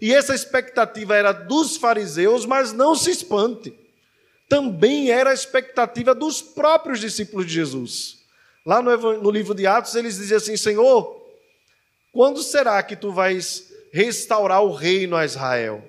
E 0.00 0.14
essa 0.14 0.34
expectativa 0.34 1.14
era 1.14 1.32
dos 1.32 1.76
fariseus, 1.76 2.46
mas 2.46 2.72
não 2.72 2.94
se 2.94 3.10
espante. 3.10 3.74
Também 4.48 5.10
era 5.10 5.30
a 5.30 5.34
expectativa 5.34 6.14
dos 6.14 6.40
próprios 6.40 7.00
discípulos 7.00 7.46
de 7.46 7.52
Jesus. 7.52 8.18
Lá 8.64 8.82
no, 8.82 9.30
livro 9.30 9.54
de 9.54 9.66
Atos, 9.66 9.94
eles 9.94 10.16
diziam 10.16 10.38
assim: 10.38 10.56
Senhor, 10.56 11.20
quando 12.12 12.42
será 12.42 12.82
que 12.82 12.96
tu 12.96 13.12
vais 13.12 13.72
restaurar 13.92 14.62
o 14.62 14.72
reino 14.72 15.16
a 15.16 15.24
Israel? 15.24 15.84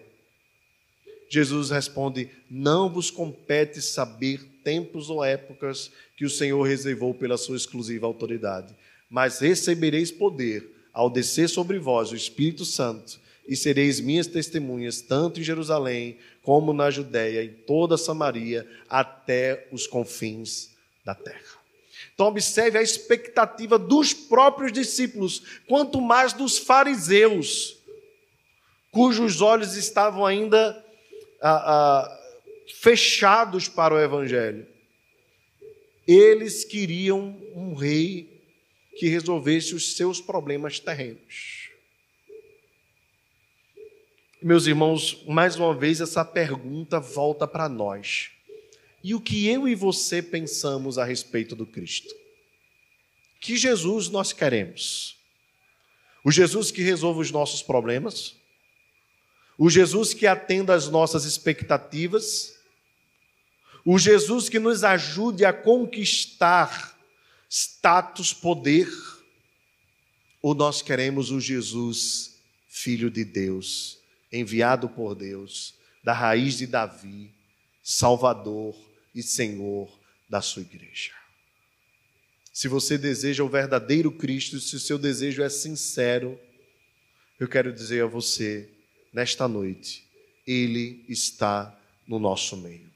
Jesus 1.32 1.70
responde: 1.70 2.30
Não 2.50 2.90
vos 2.90 3.10
compete 3.10 3.82
saber 3.82 4.44
tempos 4.66 5.10
ou 5.10 5.24
épocas 5.24 5.90
que 6.18 6.26
o 6.26 6.30
Senhor 6.30 6.62
reservou 6.62 7.14
pela 7.14 7.38
sua 7.38 7.56
exclusiva 7.56 8.06
autoridade, 8.06 8.76
mas 9.10 9.40
recebereis 9.40 10.12
poder 10.12 10.70
ao 10.94 11.10
descer 11.10 11.48
sobre 11.48 11.80
vós 11.80 12.12
o 12.12 12.18
Espírito 12.18 12.66
Santo, 12.66 13.18
e 13.48 13.56
sereis 13.56 14.02
minhas 14.02 14.28
testemunhas, 14.28 15.02
tanto 15.02 15.40
em 15.40 15.44
Jerusalém, 15.44 16.18
como 16.44 16.74
na 16.74 16.92
Judéia, 16.92 17.44
em 17.46 17.54
toda 17.66 17.98
Samaria, 17.98 18.70
até 18.90 19.70
os 19.72 19.88
confins 19.88 20.72
da 21.06 21.16
terra. 21.16 21.62
Então, 22.14 22.28
observe 22.28 22.78
a 22.78 22.84
expectativa 22.84 23.80
dos 23.80 24.14
próprios 24.14 24.74
discípulos, 24.74 25.42
quanto 25.66 26.02
mais 26.02 26.34
dos 26.34 26.58
fariseus, 26.58 27.78
cujos 28.92 29.42
olhos 29.42 29.76
estavam 29.78 30.26
ainda 30.26 30.86
ah, 31.42 32.20
fechados 32.76 33.68
para 33.68 33.94
o 33.94 34.00
Evangelho. 34.00 34.68
Eles 36.08 36.64
queriam 36.64 37.42
um 37.56 37.74
rei 37.74 38.42
que 38.98 39.08
resolvesse 39.08 39.74
os 39.74 39.96
seus 39.96 40.20
problemas 40.20 40.80
terrenos. 40.80 41.70
Meus 44.42 44.66
irmãos, 44.66 45.24
mais 45.28 45.56
uma 45.56 45.74
vez 45.74 46.02
essa 46.02 46.26
pergunta 46.26 47.00
volta 47.00 47.48
para 47.48 47.70
nós. 47.70 48.32
E 49.04 49.14
o 49.14 49.22
que 49.22 49.48
eu 49.48 49.68
e 49.68 49.76
você 49.76 50.22
pensamos 50.22 50.98
a 50.98 51.06
respeito 51.06 51.56
do 51.56 51.66
Cristo? 51.66 52.14
Que 53.40 53.56
Jesus 53.56 54.10
nós 54.10 54.34
queremos? 54.34 55.18
O 56.24 56.32
Jesus 56.32 56.72
que 56.72 56.82
resolve 56.82 57.22
os 57.22 57.32
nossos 57.32 57.62
problemas? 57.62 58.36
O 59.64 59.70
Jesus 59.70 60.12
que 60.12 60.26
atenda 60.26 60.74
às 60.74 60.88
nossas 60.88 61.24
expectativas, 61.24 62.56
o 63.86 64.00
Jesus 64.00 64.50
que 64.50 64.58
nos 64.58 64.84
ajude 64.84 65.46
a 65.46 65.54
conquistar 65.54 66.98
status, 67.48 68.34
poder, 68.34 68.90
ou 70.42 70.56
nós 70.56 70.82
queremos 70.82 71.30
o 71.30 71.40
Jesus, 71.40 72.40
Filho 72.68 73.12
de 73.12 73.24
Deus, 73.24 74.00
enviado 74.32 74.90
por 74.90 75.14
Deus, 75.14 75.76
da 76.04 76.12
raiz 76.12 76.58
de 76.58 76.66
Davi, 76.66 77.32
Salvador 77.84 78.76
e 79.14 79.22
Senhor 79.22 79.96
da 80.28 80.42
sua 80.42 80.64
igreja. 80.64 81.14
Se 82.52 82.68
você 82.68 82.98
deseja 82.98 83.44
o 83.44 83.48
verdadeiro 83.50 84.12
Cristo, 84.12 84.60
se 84.60 84.76
o 84.76 84.80
seu 84.80 84.98
desejo 84.98 85.44
é 85.44 85.50
sincero, 85.50 86.40
eu 87.40 87.48
quero 87.48 87.72
dizer 87.72 88.04
a 88.04 88.08
você, 88.08 88.68
nesta 89.14 89.48
noite, 89.48 90.04
Ele 90.46 91.04
está 91.08 91.78
no 92.08 92.20
nosso 92.20 92.58
meio. 92.58 92.90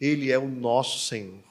Ele 0.00 0.30
é 0.30 0.38
o 0.38 0.48
nosso 0.48 1.06
Senhor. 1.06 1.42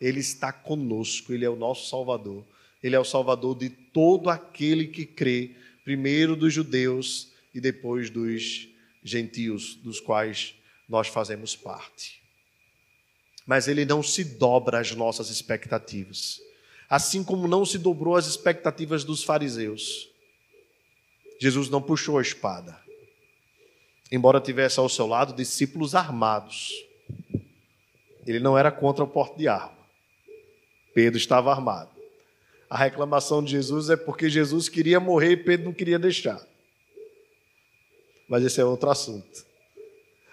Ele 0.00 0.20
está 0.20 0.52
conosco, 0.52 1.32
Ele 1.32 1.44
é 1.44 1.50
o 1.50 1.56
nosso 1.56 1.88
Salvador. 1.88 2.44
Ele 2.82 2.96
é 2.96 2.98
o 3.00 3.04
Salvador 3.04 3.56
de 3.56 3.68
todo 3.68 4.28
aquele 4.30 4.86
que 4.86 5.06
crê, 5.06 5.54
primeiro 5.84 6.34
dos 6.34 6.52
judeus 6.52 7.30
e 7.54 7.60
depois 7.60 8.10
dos 8.10 8.68
gentios, 9.04 9.74
dos 9.76 10.00
quais 10.00 10.54
nós 10.88 11.08
fazemos 11.08 11.54
parte. 11.54 12.20
Mas 13.46 13.68
Ele 13.68 13.84
não 13.84 14.02
se 14.02 14.24
dobra 14.24 14.78
às 14.80 14.92
nossas 14.94 15.30
expectativas. 15.30 16.40
assim 16.88 17.24
como 17.24 17.48
não 17.48 17.64
se 17.64 17.78
dobrou 17.78 18.16
às 18.16 18.26
expectativas 18.26 19.02
dos 19.02 19.24
fariseus. 19.24 20.10
Jesus 21.40 21.70
não 21.70 21.80
puxou 21.80 22.18
a 22.18 22.22
espada, 22.22 22.78
embora 24.12 24.38
tivesse 24.38 24.78
ao 24.78 24.90
seu 24.90 25.06
lado 25.06 25.34
discípulos 25.34 25.94
armados. 25.94 26.70
Ele 28.26 28.38
não 28.38 28.58
era 28.58 28.70
contra 28.70 29.02
o 29.02 29.08
porte 29.08 29.38
de 29.38 29.48
arma. 29.48 29.78
Pedro 30.94 31.16
estava 31.16 31.50
armado. 31.50 31.90
A 32.68 32.76
reclamação 32.76 33.42
de 33.42 33.50
Jesus 33.50 33.88
é 33.88 33.96
porque 33.96 34.28
Jesus 34.28 34.68
queria 34.68 35.00
morrer 35.00 35.32
e 35.32 35.36
Pedro 35.38 35.64
não 35.64 35.72
queria 35.72 35.98
deixar. 35.98 36.46
Mas 38.28 38.44
esse 38.44 38.60
é 38.60 38.64
outro 38.64 38.90
assunto. 38.90 39.46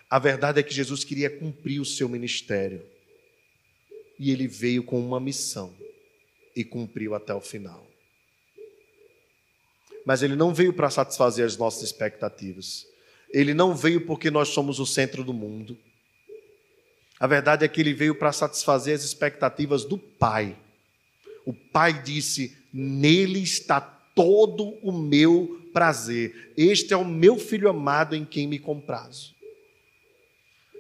A 0.10 0.20
verdade 0.20 0.60
é 0.60 0.64
que 0.64 0.74
Jesus 0.74 1.06
queria 1.06 1.30
cumprir 1.30 1.80
o 1.80 1.86
seu 1.86 2.10
ministério. 2.10 2.86
E 4.20 4.30
ele 4.32 4.48
veio 4.48 4.84
com 4.84 5.00
uma 5.00 5.22
missão 5.22 5.74
e 6.54 6.66
cumpriu 6.66 7.16
até 7.16 7.34
o 7.34 7.40
final. 7.40 7.88
Mas 10.06 10.22
ele 10.22 10.36
não 10.36 10.54
veio 10.54 10.74
para 10.74 10.90
satisfazer 10.90 11.46
as 11.46 11.56
nossas 11.56 11.84
expectativas. 11.84 12.90
Ele 13.32 13.54
não 13.54 13.76
veio 13.76 14.02
porque 14.02 14.32
nós 14.32 14.50
somos 14.50 14.80
o 14.80 14.86
centro 14.86 15.24
do 15.24 15.34
mundo. 15.34 15.78
A 17.20 17.28
verdade 17.28 17.66
é 17.66 17.68
que 17.68 17.82
ele 17.82 17.94
veio 17.94 18.16
para 18.16 18.32
satisfazer 18.32 18.96
as 18.96 19.04
expectativas 19.04 19.84
do 19.84 19.98
Pai. 19.98 20.56
O 21.46 21.54
Pai 21.54 22.02
disse: 22.02 22.58
Nele 22.74 23.42
está 23.42 23.82
todo 23.82 24.78
o 24.82 24.92
meu 24.92 25.60
prazer. 25.74 26.54
Este 26.56 26.94
é 26.94 26.98
o 26.98 27.06
meu 27.06 27.38
filho 27.38 27.70
amado 27.70 28.16
em 28.16 28.26
quem 28.26 28.48
me 28.48 28.58
comprazo. 28.58 29.36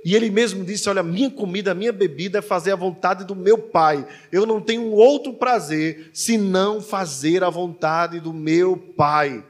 E 0.03 0.15
ele 0.15 0.29
mesmo 0.29 0.63
disse: 0.63 0.89
Olha, 0.89 1.03
minha 1.03 1.29
comida, 1.29 1.73
minha 1.73 1.91
bebida 1.91 2.39
é 2.39 2.41
fazer 2.41 2.71
a 2.71 2.75
vontade 2.75 3.25
do 3.25 3.35
meu 3.35 3.57
Pai. 3.57 4.07
Eu 4.31 4.45
não 4.45 4.61
tenho 4.61 4.91
outro 4.91 5.33
prazer 5.33 6.09
senão 6.13 6.81
fazer 6.81 7.43
a 7.43 7.49
vontade 7.49 8.19
do 8.19 8.33
meu 8.33 8.77
Pai. 8.77 9.43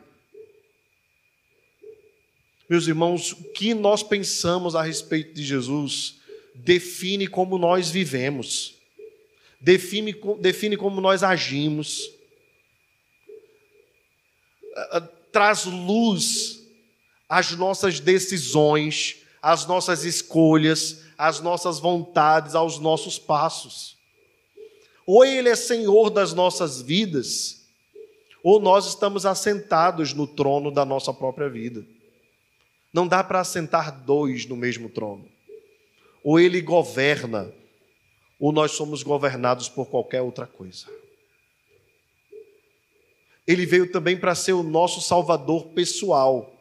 Meus 2.69 2.87
irmãos, 2.87 3.31
o 3.31 3.43
que 3.51 3.73
nós 3.73 4.03
pensamos 4.03 4.75
a 4.75 4.83
respeito 4.83 5.33
de 5.33 5.43
Jesus 5.43 6.19
define 6.53 7.27
como 7.27 7.57
nós 7.57 7.89
vivemos, 7.89 8.75
define, 9.59 10.13
define 10.39 10.77
como 10.77 11.01
nós 11.01 11.23
agimos, 11.23 12.11
traz 15.31 15.65
luz 15.65 16.61
às 17.27 17.51
nossas 17.51 17.99
decisões, 17.99 19.17
às 19.41 19.65
nossas 19.65 20.03
escolhas, 20.03 21.03
às 21.17 21.39
nossas 21.39 21.79
vontades, 21.79 22.53
aos 22.53 22.77
nossos 22.77 23.17
passos. 23.17 23.97
Ou 25.07 25.25
Ele 25.25 25.49
é 25.49 25.55
Senhor 25.55 26.11
das 26.11 26.33
nossas 26.33 26.81
vidas, 26.81 27.65
ou 28.43 28.59
nós 28.59 28.85
estamos 28.85 29.25
assentados 29.25 30.13
no 30.13 30.27
trono 30.27 30.69
da 30.69 30.85
nossa 30.85 31.11
própria 31.11 31.49
vida. 31.49 31.83
Não 32.93 33.07
dá 33.07 33.23
para 33.23 33.39
assentar 33.39 34.03
dois 34.03 34.45
no 34.45 34.55
mesmo 34.55 34.89
trono. 34.89 35.29
Ou 36.23 36.39
ele 36.39 36.61
governa, 36.61 37.53
ou 38.39 38.51
nós 38.51 38.71
somos 38.71 39.03
governados 39.03 39.69
por 39.69 39.87
qualquer 39.87 40.21
outra 40.21 40.47
coisa. 40.47 40.87
Ele 43.45 43.65
veio 43.65 43.91
também 43.91 44.17
para 44.17 44.35
ser 44.35 44.53
o 44.53 44.63
nosso 44.63 45.01
salvador 45.01 45.67
pessoal. 45.67 46.55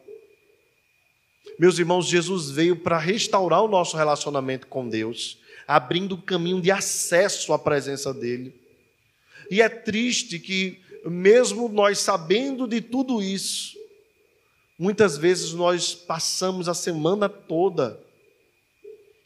Meus 1.57 1.77
irmãos, 1.77 2.07
Jesus 2.07 2.49
veio 2.49 2.75
para 2.75 2.97
restaurar 2.97 3.63
o 3.63 3.67
nosso 3.67 3.95
relacionamento 3.95 4.67
com 4.67 4.87
Deus, 4.87 5.37
abrindo 5.67 6.15
o 6.15 6.21
caminho 6.21 6.61
de 6.61 6.71
acesso 6.71 7.53
à 7.53 7.59
presença 7.59 8.13
dEle. 8.13 8.59
E 9.51 9.61
é 9.61 9.69
triste 9.69 10.39
que, 10.39 10.81
mesmo 11.05 11.69
nós 11.69 11.99
sabendo 11.99 12.67
de 12.67 12.81
tudo 12.81 13.21
isso, 13.21 13.78
Muitas 14.79 15.17
vezes 15.17 15.51
nós 15.51 15.93
passamos 15.93 16.69
a 16.69 16.73
semana 16.73 17.27
toda, 17.27 18.01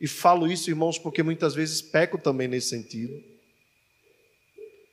e 0.01 0.07
falo 0.07 0.51
isso, 0.51 0.71
irmãos, 0.71 0.97
porque 0.97 1.21
muitas 1.21 1.53
vezes 1.53 1.79
peco 1.79 2.17
também 2.17 2.47
nesse 2.47 2.69
sentido, 2.69 3.23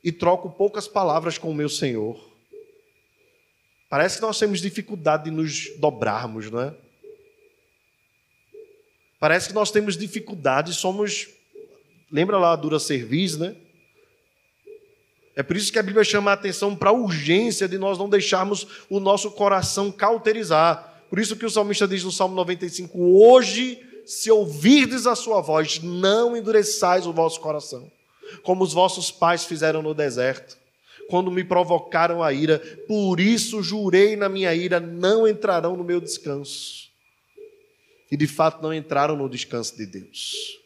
e 0.04 0.12
troco 0.12 0.50
poucas 0.50 0.86
palavras 0.86 1.38
com 1.38 1.50
o 1.50 1.54
meu 1.54 1.70
Senhor. 1.70 2.28
Parece 3.88 4.16
que 4.16 4.22
nós 4.22 4.38
temos 4.38 4.60
dificuldade 4.60 5.24
de 5.24 5.30
nos 5.30 5.74
dobrarmos, 5.78 6.50
não 6.50 6.60
é? 6.60 6.76
Parece 9.18 9.48
que 9.48 9.54
nós 9.54 9.70
temos 9.70 9.96
dificuldade, 9.96 10.74
somos. 10.74 11.28
Lembra 12.10 12.36
lá 12.38 12.52
a 12.52 12.56
dura 12.56 12.78
serviço, 12.78 13.38
né? 13.38 13.56
É 15.34 15.42
por 15.42 15.56
isso 15.56 15.72
que 15.72 15.78
a 15.78 15.82
Bíblia 15.82 16.04
chama 16.04 16.30
a 16.30 16.34
atenção 16.34 16.74
para 16.74 16.90
a 16.90 16.92
urgência 16.92 17.68
de 17.68 17.78
nós 17.78 17.98
não 17.98 18.08
deixarmos 18.08 18.66
o 18.88 18.98
nosso 18.98 19.30
coração 19.30 19.90
cauterizar. 19.92 21.04
Por 21.08 21.18
isso 21.18 21.36
que 21.36 21.46
o 21.46 21.50
salmista 21.50 21.86
diz 21.86 22.04
no 22.04 22.12
Salmo 22.12 22.34
95: 22.34 22.98
Hoje, 22.98 23.80
se 24.04 24.30
ouvirdes 24.30 25.06
a 25.06 25.14
sua 25.14 25.40
voz, 25.40 25.80
não 25.82 26.36
endureçais 26.36 27.06
o 27.06 27.12
vosso 27.12 27.40
coração, 27.40 27.90
como 28.42 28.64
os 28.64 28.72
vossos 28.72 29.10
pais 29.10 29.44
fizeram 29.44 29.82
no 29.82 29.94
deserto, 29.94 30.56
quando 31.08 31.30
me 31.30 31.44
provocaram 31.44 32.22
a 32.22 32.32
ira. 32.32 32.58
Por 32.88 33.20
isso 33.20 33.62
jurei 33.62 34.16
na 34.16 34.28
minha 34.28 34.54
ira: 34.54 34.80
não 34.80 35.26
entrarão 35.26 35.76
no 35.76 35.84
meu 35.84 36.00
descanso. 36.00 36.90
E 38.10 38.16
de 38.16 38.26
fato 38.26 38.60
não 38.60 38.74
entraram 38.74 39.16
no 39.16 39.28
descanso 39.28 39.76
de 39.76 39.86
Deus. 39.86 40.60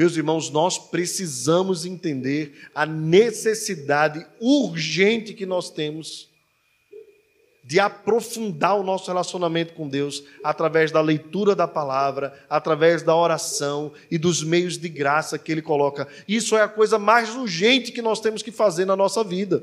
Meus 0.00 0.16
irmãos, 0.16 0.48
nós 0.48 0.78
precisamos 0.78 1.84
entender 1.84 2.70
a 2.74 2.86
necessidade 2.86 4.26
urgente 4.40 5.34
que 5.34 5.44
nós 5.44 5.68
temos 5.68 6.30
de 7.62 7.78
aprofundar 7.78 8.80
o 8.80 8.82
nosso 8.82 9.08
relacionamento 9.08 9.74
com 9.74 9.86
Deus 9.86 10.24
através 10.42 10.90
da 10.90 11.02
leitura 11.02 11.54
da 11.54 11.68
palavra, 11.68 12.32
através 12.48 13.02
da 13.02 13.14
oração 13.14 13.92
e 14.10 14.16
dos 14.16 14.42
meios 14.42 14.78
de 14.78 14.88
graça 14.88 15.38
que 15.38 15.52
Ele 15.52 15.60
coloca. 15.60 16.08
Isso 16.26 16.56
é 16.56 16.62
a 16.62 16.68
coisa 16.68 16.98
mais 16.98 17.36
urgente 17.36 17.92
que 17.92 18.00
nós 18.00 18.20
temos 18.20 18.42
que 18.42 18.50
fazer 18.50 18.86
na 18.86 18.96
nossa 18.96 19.22
vida. 19.22 19.62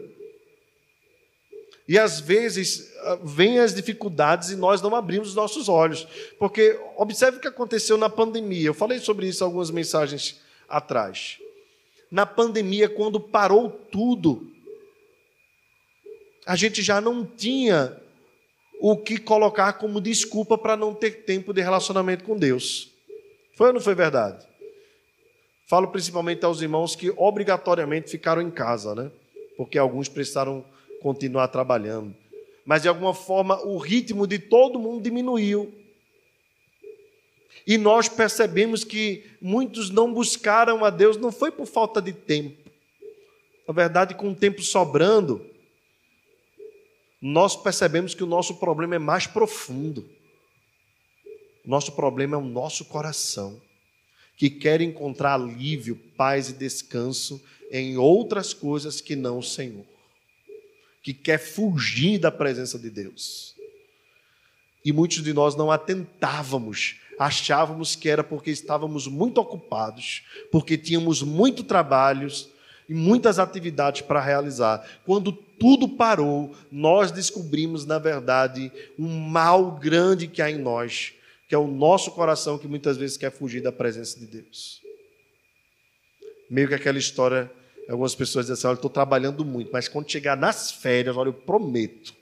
E 1.87 1.97
às 1.97 2.19
vezes 2.19 2.91
ah, 3.03 3.17
vêm 3.23 3.59
as 3.59 3.73
dificuldades 3.73 4.49
e 4.49 4.55
nós 4.55 4.81
não 4.81 4.93
abrimos 4.95 5.29
os 5.29 5.35
nossos 5.35 5.69
olhos. 5.69 6.05
Porque 6.37 6.79
observe 6.97 7.37
o 7.37 7.41
que 7.41 7.47
aconteceu 7.47 7.97
na 7.97 8.09
pandemia. 8.09 8.67
Eu 8.67 8.73
falei 8.73 8.99
sobre 8.99 9.27
isso 9.27 9.43
algumas 9.43 9.71
mensagens 9.71 10.41
atrás. 10.67 11.39
Na 12.11 12.25
pandemia, 12.25 12.89
quando 12.89 13.19
parou 13.19 13.69
tudo, 13.69 14.51
a 16.45 16.55
gente 16.55 16.81
já 16.81 16.99
não 16.99 17.25
tinha 17.25 17.97
o 18.79 18.95
que 18.97 19.17
colocar 19.17 19.73
como 19.73 19.99
desculpa 19.99 20.57
para 20.57 20.77
não 20.77 20.93
ter 20.93 21.23
tempo 21.23 21.53
de 21.53 21.61
relacionamento 21.61 22.23
com 22.23 22.37
Deus. 22.37 22.91
Foi 23.55 23.67
ou 23.67 23.73
não 23.73 23.81
foi 23.81 23.95
verdade? 23.95 24.45
Falo 25.67 25.87
principalmente 25.87 26.45
aos 26.45 26.61
irmãos 26.61 26.95
que 26.95 27.11
obrigatoriamente 27.17 28.09
ficaram 28.09 28.41
em 28.41 28.51
casa, 28.51 28.93
né? 28.95 29.11
Porque 29.57 29.77
alguns 29.77 30.07
precisaram 30.07 30.63
continuar 31.01 31.47
trabalhando. 31.47 32.15
Mas 32.65 32.81
de 32.81 32.87
alguma 32.87 33.13
forma 33.13 33.61
o 33.65 33.77
ritmo 33.77 34.27
de 34.27 34.39
todo 34.39 34.79
mundo 34.79 35.01
diminuiu. 35.01 35.73
E 37.65 37.77
nós 37.77 38.07
percebemos 38.07 38.83
que 38.83 39.25
muitos 39.41 39.89
não 39.89 40.13
buscaram 40.13 40.83
a 40.85 40.89
Deus, 40.89 41.17
não 41.17 41.31
foi 41.31 41.51
por 41.51 41.65
falta 41.65 42.01
de 42.01 42.13
tempo. 42.13 42.69
Na 43.67 43.73
verdade, 43.73 44.15
com 44.15 44.31
o 44.31 44.35
tempo 44.35 44.61
sobrando, 44.61 45.45
nós 47.21 47.55
percebemos 47.55 48.13
que 48.13 48.23
o 48.23 48.27
nosso 48.27 48.55
problema 48.55 48.95
é 48.95 48.99
mais 48.99 49.27
profundo. 49.27 50.09
Nosso 51.65 51.91
problema 51.93 52.37
é 52.37 52.39
o 52.39 52.45
nosso 52.45 52.85
coração, 52.85 53.61
que 54.37 54.49
quer 54.49 54.79
encontrar 54.79 55.33
alívio, 55.33 55.97
paz 56.15 56.49
e 56.49 56.53
descanso 56.53 57.43
em 57.69 57.97
outras 57.97 58.53
coisas 58.53 59.01
que 59.01 59.15
não 59.15 59.39
o 59.39 59.43
Senhor 59.43 59.96
que 61.07 61.13
quer 61.13 61.37
fugir 61.37 62.19
da 62.19 62.29
presença 62.29 62.77
de 62.77 62.89
Deus. 62.89 63.55
E 64.83 64.91
muitos 64.91 65.23
de 65.23 65.31
nós 65.31 65.55
não 65.55 65.71
atentávamos, 65.71 66.97
achávamos 67.17 67.95
que 67.95 68.09
era 68.09 68.25
porque 68.25 68.51
estávamos 68.51 69.07
muito 69.07 69.37
ocupados, 69.37 70.25
porque 70.51 70.77
tínhamos 70.77 71.23
muito 71.23 71.63
trabalhos 71.63 72.49
e 72.89 72.93
muitas 72.93 73.39
atividades 73.39 74.01
para 74.01 74.19
realizar. 74.19 74.85
Quando 75.05 75.31
tudo 75.31 75.87
parou, 75.87 76.53
nós 76.69 77.09
descobrimos, 77.09 77.85
na 77.85 77.99
verdade, 77.99 78.69
um 78.99 79.07
mal 79.07 79.71
grande 79.77 80.27
que 80.27 80.41
há 80.41 80.51
em 80.51 80.57
nós, 80.57 81.13
que 81.47 81.55
é 81.55 81.57
o 81.57 81.67
nosso 81.67 82.11
coração 82.11 82.57
que 82.57 82.67
muitas 82.67 82.97
vezes 82.97 83.15
quer 83.15 83.31
fugir 83.31 83.61
da 83.61 83.71
presença 83.71 84.19
de 84.19 84.25
Deus. 84.25 84.81
Meio 86.49 86.67
que 86.67 86.75
aquela 86.75 86.97
história 86.97 87.49
Algumas 87.89 88.15
pessoas 88.15 88.45
dizem 88.45 88.53
assim: 88.53 88.67
olha, 88.67 88.75
estou 88.75 88.89
trabalhando 88.89 89.45
muito, 89.45 89.71
mas 89.71 89.87
quando 89.87 90.11
chegar 90.11 90.35
nas 90.35 90.71
férias, 90.71 91.15
olha, 91.15 91.29
eu 91.29 91.33
prometo, 91.33 92.13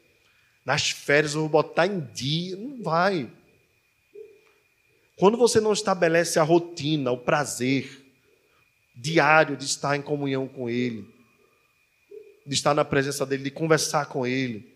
nas 0.65 0.89
férias 0.89 1.33
eu 1.33 1.41
vou 1.41 1.49
botar 1.49 1.87
em 1.87 1.99
dia. 1.99 2.55
Não 2.55 2.81
vai. 2.81 3.29
Quando 5.17 5.37
você 5.37 5.61
não 5.61 5.71
estabelece 5.71 6.39
a 6.39 6.43
rotina, 6.43 7.11
o 7.11 7.17
prazer 7.17 8.03
diário 8.95 9.55
de 9.57 9.65
estar 9.65 9.95
em 9.95 10.01
comunhão 10.01 10.47
com 10.47 10.69
Ele, 10.69 11.07
de 12.45 12.53
estar 12.53 12.73
na 12.73 12.85
presença 12.85 13.25
dele, 13.25 13.43
de 13.43 13.51
conversar 13.51 14.05
com 14.05 14.25
ele. 14.25 14.71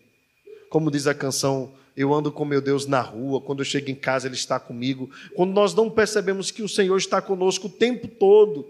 Como 0.68 0.90
diz 0.90 1.06
a 1.06 1.14
canção, 1.14 1.72
eu 1.96 2.12
ando 2.12 2.32
com 2.32 2.44
meu 2.44 2.60
Deus 2.60 2.86
na 2.86 3.00
rua, 3.00 3.40
quando 3.40 3.60
eu 3.60 3.64
chego 3.64 3.90
em 3.90 3.94
casa 3.94 4.26
ele 4.26 4.34
está 4.34 4.58
comigo. 4.58 5.10
Quando 5.34 5.52
nós 5.52 5.74
não 5.74 5.88
percebemos 5.88 6.50
que 6.50 6.62
o 6.62 6.68
Senhor 6.68 6.96
está 6.96 7.22
conosco 7.22 7.68
o 7.68 7.70
tempo 7.70 8.08
todo. 8.08 8.66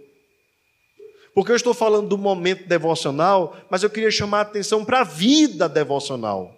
Porque 1.35 1.53
eu 1.53 1.57
estou 1.57 1.73
falando 1.75 2.09
do 2.09 2.19
momento 2.19 2.67
devocional, 2.67 3.57
mas 3.71 3.83
eu 3.83 3.91
queria 3.91 4.11
chamar 4.11 4.39
a 4.39 4.43
atenção 4.43 4.85
para 4.85 5.01
a 5.01 5.05
vida 5.05 5.69
devocional. 5.69 6.57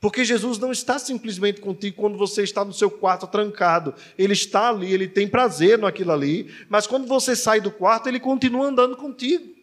Porque 0.00 0.24
Jesus 0.24 0.58
não 0.58 0.70
está 0.70 0.98
simplesmente 0.98 1.60
contigo 1.60 1.96
quando 1.96 2.18
você 2.18 2.42
está 2.42 2.64
no 2.64 2.72
seu 2.72 2.90
quarto 2.90 3.26
trancado. 3.26 3.94
Ele 4.18 4.34
está 4.34 4.68
ali, 4.68 4.92
ele 4.92 5.08
tem 5.08 5.26
prazer 5.26 5.78
naquilo 5.78 6.12
ali, 6.12 6.54
mas 6.68 6.86
quando 6.86 7.06
você 7.06 7.34
sai 7.34 7.60
do 7.60 7.70
quarto, 7.70 8.08
ele 8.08 8.20
continua 8.20 8.66
andando 8.66 8.96
contigo. 8.96 9.54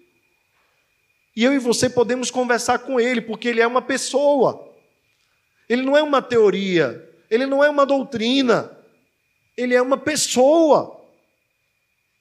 E 1.35 1.43
eu 1.43 1.53
e 1.53 1.59
você 1.59 1.89
podemos 1.89 2.29
conversar 2.29 2.79
com 2.79 2.99
ele, 2.99 3.21
porque 3.21 3.47
ele 3.47 3.61
é 3.61 3.67
uma 3.67 3.81
pessoa. 3.81 4.71
Ele 5.69 5.81
não 5.81 5.95
é 5.95 6.03
uma 6.03 6.21
teoria, 6.21 7.09
ele 7.29 7.45
não 7.45 7.63
é 7.63 7.69
uma 7.69 7.85
doutrina. 7.85 8.75
Ele 9.55 9.75
é 9.75 9.81
uma 9.81 9.97
pessoa 9.97 10.99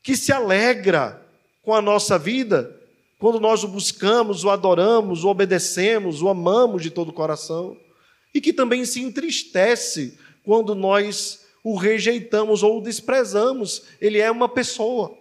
que 0.02 0.16
se 0.16 0.32
alegra 0.32 1.21
com 1.62 1.74
a 1.74 1.80
nossa 1.80 2.18
vida 2.18 2.78
quando 3.22 3.38
nós 3.38 3.62
o 3.62 3.68
buscamos, 3.68 4.42
o 4.42 4.50
adoramos, 4.50 5.22
o 5.22 5.28
obedecemos, 5.28 6.20
o 6.20 6.28
amamos 6.28 6.82
de 6.82 6.90
todo 6.90 7.10
o 7.10 7.12
coração 7.12 7.78
e 8.34 8.40
que 8.40 8.52
também 8.52 8.84
se 8.84 9.00
entristece 9.00 10.18
quando 10.42 10.74
nós 10.74 11.46
o 11.62 11.76
rejeitamos 11.76 12.64
ou 12.64 12.78
o 12.78 12.82
desprezamos. 12.82 13.84
Ele 14.00 14.18
é 14.18 14.28
uma 14.28 14.48
pessoa. 14.48 15.16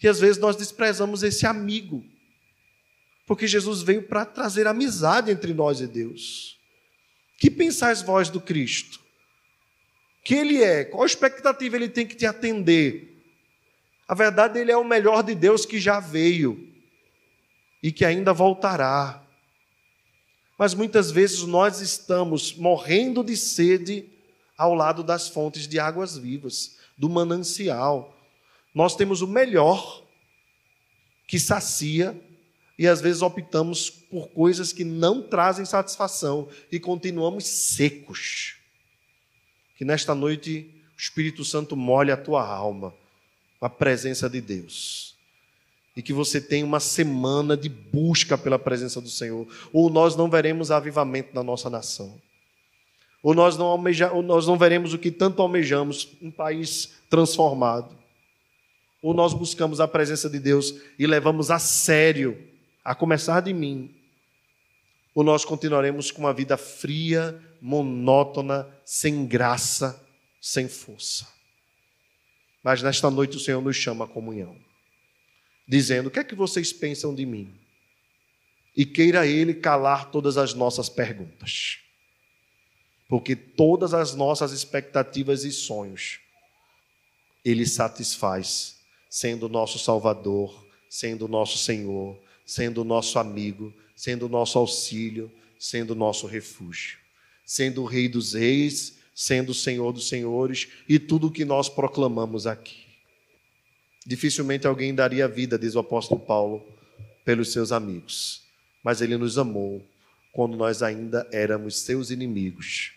Que 0.00 0.08
às 0.08 0.18
vezes 0.18 0.38
nós 0.38 0.56
desprezamos 0.56 1.22
esse 1.22 1.46
amigo. 1.46 2.04
Porque 3.28 3.46
Jesus 3.46 3.82
veio 3.82 4.02
para 4.02 4.24
trazer 4.24 4.66
amizade 4.66 5.30
entre 5.30 5.54
nós 5.54 5.80
e 5.80 5.86
Deus. 5.86 6.58
Que 7.38 7.48
pensais 7.48 8.02
vós 8.02 8.28
do 8.28 8.40
Cristo? 8.40 8.98
Que 10.24 10.34
ele 10.34 10.62
é? 10.62 10.84
Qual 10.84 11.06
expectativa 11.06 11.76
ele 11.76 11.88
tem 11.88 12.04
que 12.04 12.16
te 12.16 12.26
atender? 12.26 13.11
A 14.06 14.14
verdade, 14.14 14.58
ele 14.58 14.72
é 14.72 14.76
o 14.76 14.84
melhor 14.84 15.22
de 15.22 15.34
Deus 15.34 15.64
que 15.64 15.80
já 15.80 16.00
veio 16.00 16.68
e 17.82 17.90
que 17.90 18.04
ainda 18.04 18.32
voltará. 18.32 19.22
Mas 20.58 20.74
muitas 20.74 21.10
vezes 21.10 21.42
nós 21.42 21.80
estamos 21.80 22.54
morrendo 22.54 23.24
de 23.24 23.36
sede 23.36 24.08
ao 24.56 24.74
lado 24.74 25.02
das 25.02 25.28
fontes 25.28 25.66
de 25.66 25.78
águas 25.78 26.16
vivas, 26.16 26.78
do 26.96 27.08
manancial. 27.08 28.16
Nós 28.74 28.94
temos 28.94 29.22
o 29.22 29.26
melhor 29.26 30.04
que 31.26 31.38
sacia 31.38 32.20
e 32.78 32.86
às 32.86 33.00
vezes 33.00 33.22
optamos 33.22 33.88
por 33.90 34.28
coisas 34.28 34.72
que 34.72 34.84
não 34.84 35.22
trazem 35.22 35.64
satisfação 35.64 36.48
e 36.70 36.78
continuamos 36.78 37.46
secos. 37.46 38.56
Que 39.76 39.84
nesta 39.84 40.14
noite 40.14 40.70
o 40.96 41.00
Espírito 41.00 41.44
Santo 41.44 41.76
molhe 41.76 42.12
a 42.12 42.16
tua 42.16 42.46
alma 42.46 42.94
com 43.62 43.66
a 43.66 43.70
presença 43.70 44.28
de 44.28 44.40
Deus 44.40 45.14
e 45.96 46.02
que 46.02 46.12
você 46.12 46.40
tenha 46.40 46.66
uma 46.66 46.80
semana 46.80 47.56
de 47.56 47.68
busca 47.68 48.36
pela 48.36 48.58
presença 48.58 49.00
do 49.00 49.08
Senhor, 49.08 49.46
ou 49.72 49.88
nós 49.88 50.16
não 50.16 50.28
veremos 50.28 50.72
avivamento 50.72 51.32
na 51.32 51.44
nossa 51.44 51.70
nação. 51.70 52.20
Ou 53.22 53.32
nós 53.34 53.56
não, 53.56 53.66
almeja, 53.66 54.10
ou 54.10 54.20
nós 54.20 54.48
não 54.48 54.58
veremos 54.58 54.92
o 54.92 54.98
que 54.98 55.12
tanto 55.12 55.40
almejamos, 55.40 56.08
um 56.20 56.28
país 56.28 56.94
transformado. 57.08 57.96
Ou 59.00 59.14
nós 59.14 59.32
buscamos 59.32 59.78
a 59.78 59.86
presença 59.86 60.28
de 60.28 60.40
Deus 60.40 60.74
e 60.98 61.06
levamos 61.06 61.48
a 61.48 61.60
sério, 61.60 62.36
a 62.84 62.96
começar 62.96 63.42
de 63.42 63.52
mim. 63.52 63.94
Ou 65.14 65.22
nós 65.22 65.44
continuaremos 65.44 66.10
com 66.10 66.22
uma 66.22 66.34
vida 66.34 66.56
fria, 66.56 67.40
monótona, 67.60 68.66
sem 68.84 69.24
graça, 69.24 70.04
sem 70.40 70.68
força. 70.68 71.41
Mas 72.62 72.82
nesta 72.82 73.10
noite 73.10 73.36
o 73.36 73.40
Senhor 73.40 73.60
nos 73.60 73.76
chama 73.76 74.04
à 74.04 74.08
comunhão 74.08 74.56
dizendo: 75.66 76.08
O 76.08 76.10
que 76.10 76.18
é 76.18 76.24
que 76.24 76.34
vocês 76.34 76.72
pensam 76.72 77.14
de 77.14 77.24
mim? 77.24 77.54
E 78.76 78.84
queira 78.84 79.26
Ele 79.26 79.54
calar 79.54 80.10
todas 80.10 80.36
as 80.36 80.54
nossas 80.54 80.88
perguntas. 80.88 81.78
Porque 83.08 83.36
todas 83.36 83.92
as 83.92 84.14
nossas 84.14 84.52
expectativas 84.52 85.44
e 85.44 85.52
sonhos, 85.52 86.20
Ele 87.44 87.66
satisfaz, 87.66 88.80
sendo 89.08 89.48
nosso 89.48 89.78
Salvador, 89.78 90.66
sendo 90.88 91.28
nosso 91.28 91.58
Senhor, 91.58 92.18
sendo 92.46 92.84
nosso 92.84 93.18
amigo, 93.18 93.72
sendo 93.94 94.28
nosso 94.28 94.58
auxílio, 94.58 95.30
sendo 95.58 95.94
nosso 95.94 96.26
refúgio, 96.26 96.98
sendo 97.44 97.82
o 97.82 97.86
Rei 97.86 98.08
dos 98.08 98.32
Reis, 98.32 98.98
sendo 99.14 99.50
o 99.50 99.54
Senhor 99.54 99.92
dos 99.92 100.08
Senhores 100.08 100.68
e 100.88 100.98
tudo 100.98 101.26
o 101.26 101.30
que 101.30 101.44
nós 101.44 101.68
proclamamos 101.68 102.46
aqui. 102.46 102.86
Dificilmente 104.06 104.66
alguém 104.66 104.94
daria 104.94 105.28
vida, 105.28 105.58
diz 105.58 105.74
o 105.74 105.78
apóstolo 105.78 106.20
Paulo, 106.20 106.66
pelos 107.24 107.52
seus 107.52 107.70
amigos. 107.70 108.42
Mas 108.82 109.00
ele 109.00 109.16
nos 109.16 109.38
amou 109.38 109.86
quando 110.32 110.56
nós 110.56 110.82
ainda 110.82 111.28
éramos 111.32 111.78
seus 111.80 112.10
inimigos. 112.10 112.92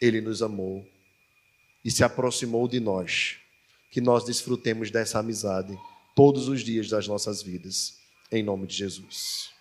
Ele 0.00 0.20
nos 0.20 0.42
amou 0.42 0.86
e 1.84 1.90
se 1.90 2.02
aproximou 2.02 2.66
de 2.66 2.80
nós. 2.80 3.36
Que 3.90 4.00
nós 4.00 4.24
desfrutemos 4.24 4.90
dessa 4.90 5.18
amizade 5.18 5.78
todos 6.16 6.48
os 6.48 6.62
dias 6.62 6.88
das 6.88 7.06
nossas 7.06 7.42
vidas. 7.42 7.98
Em 8.30 8.42
nome 8.42 8.66
de 8.66 8.74
Jesus. 8.74 9.51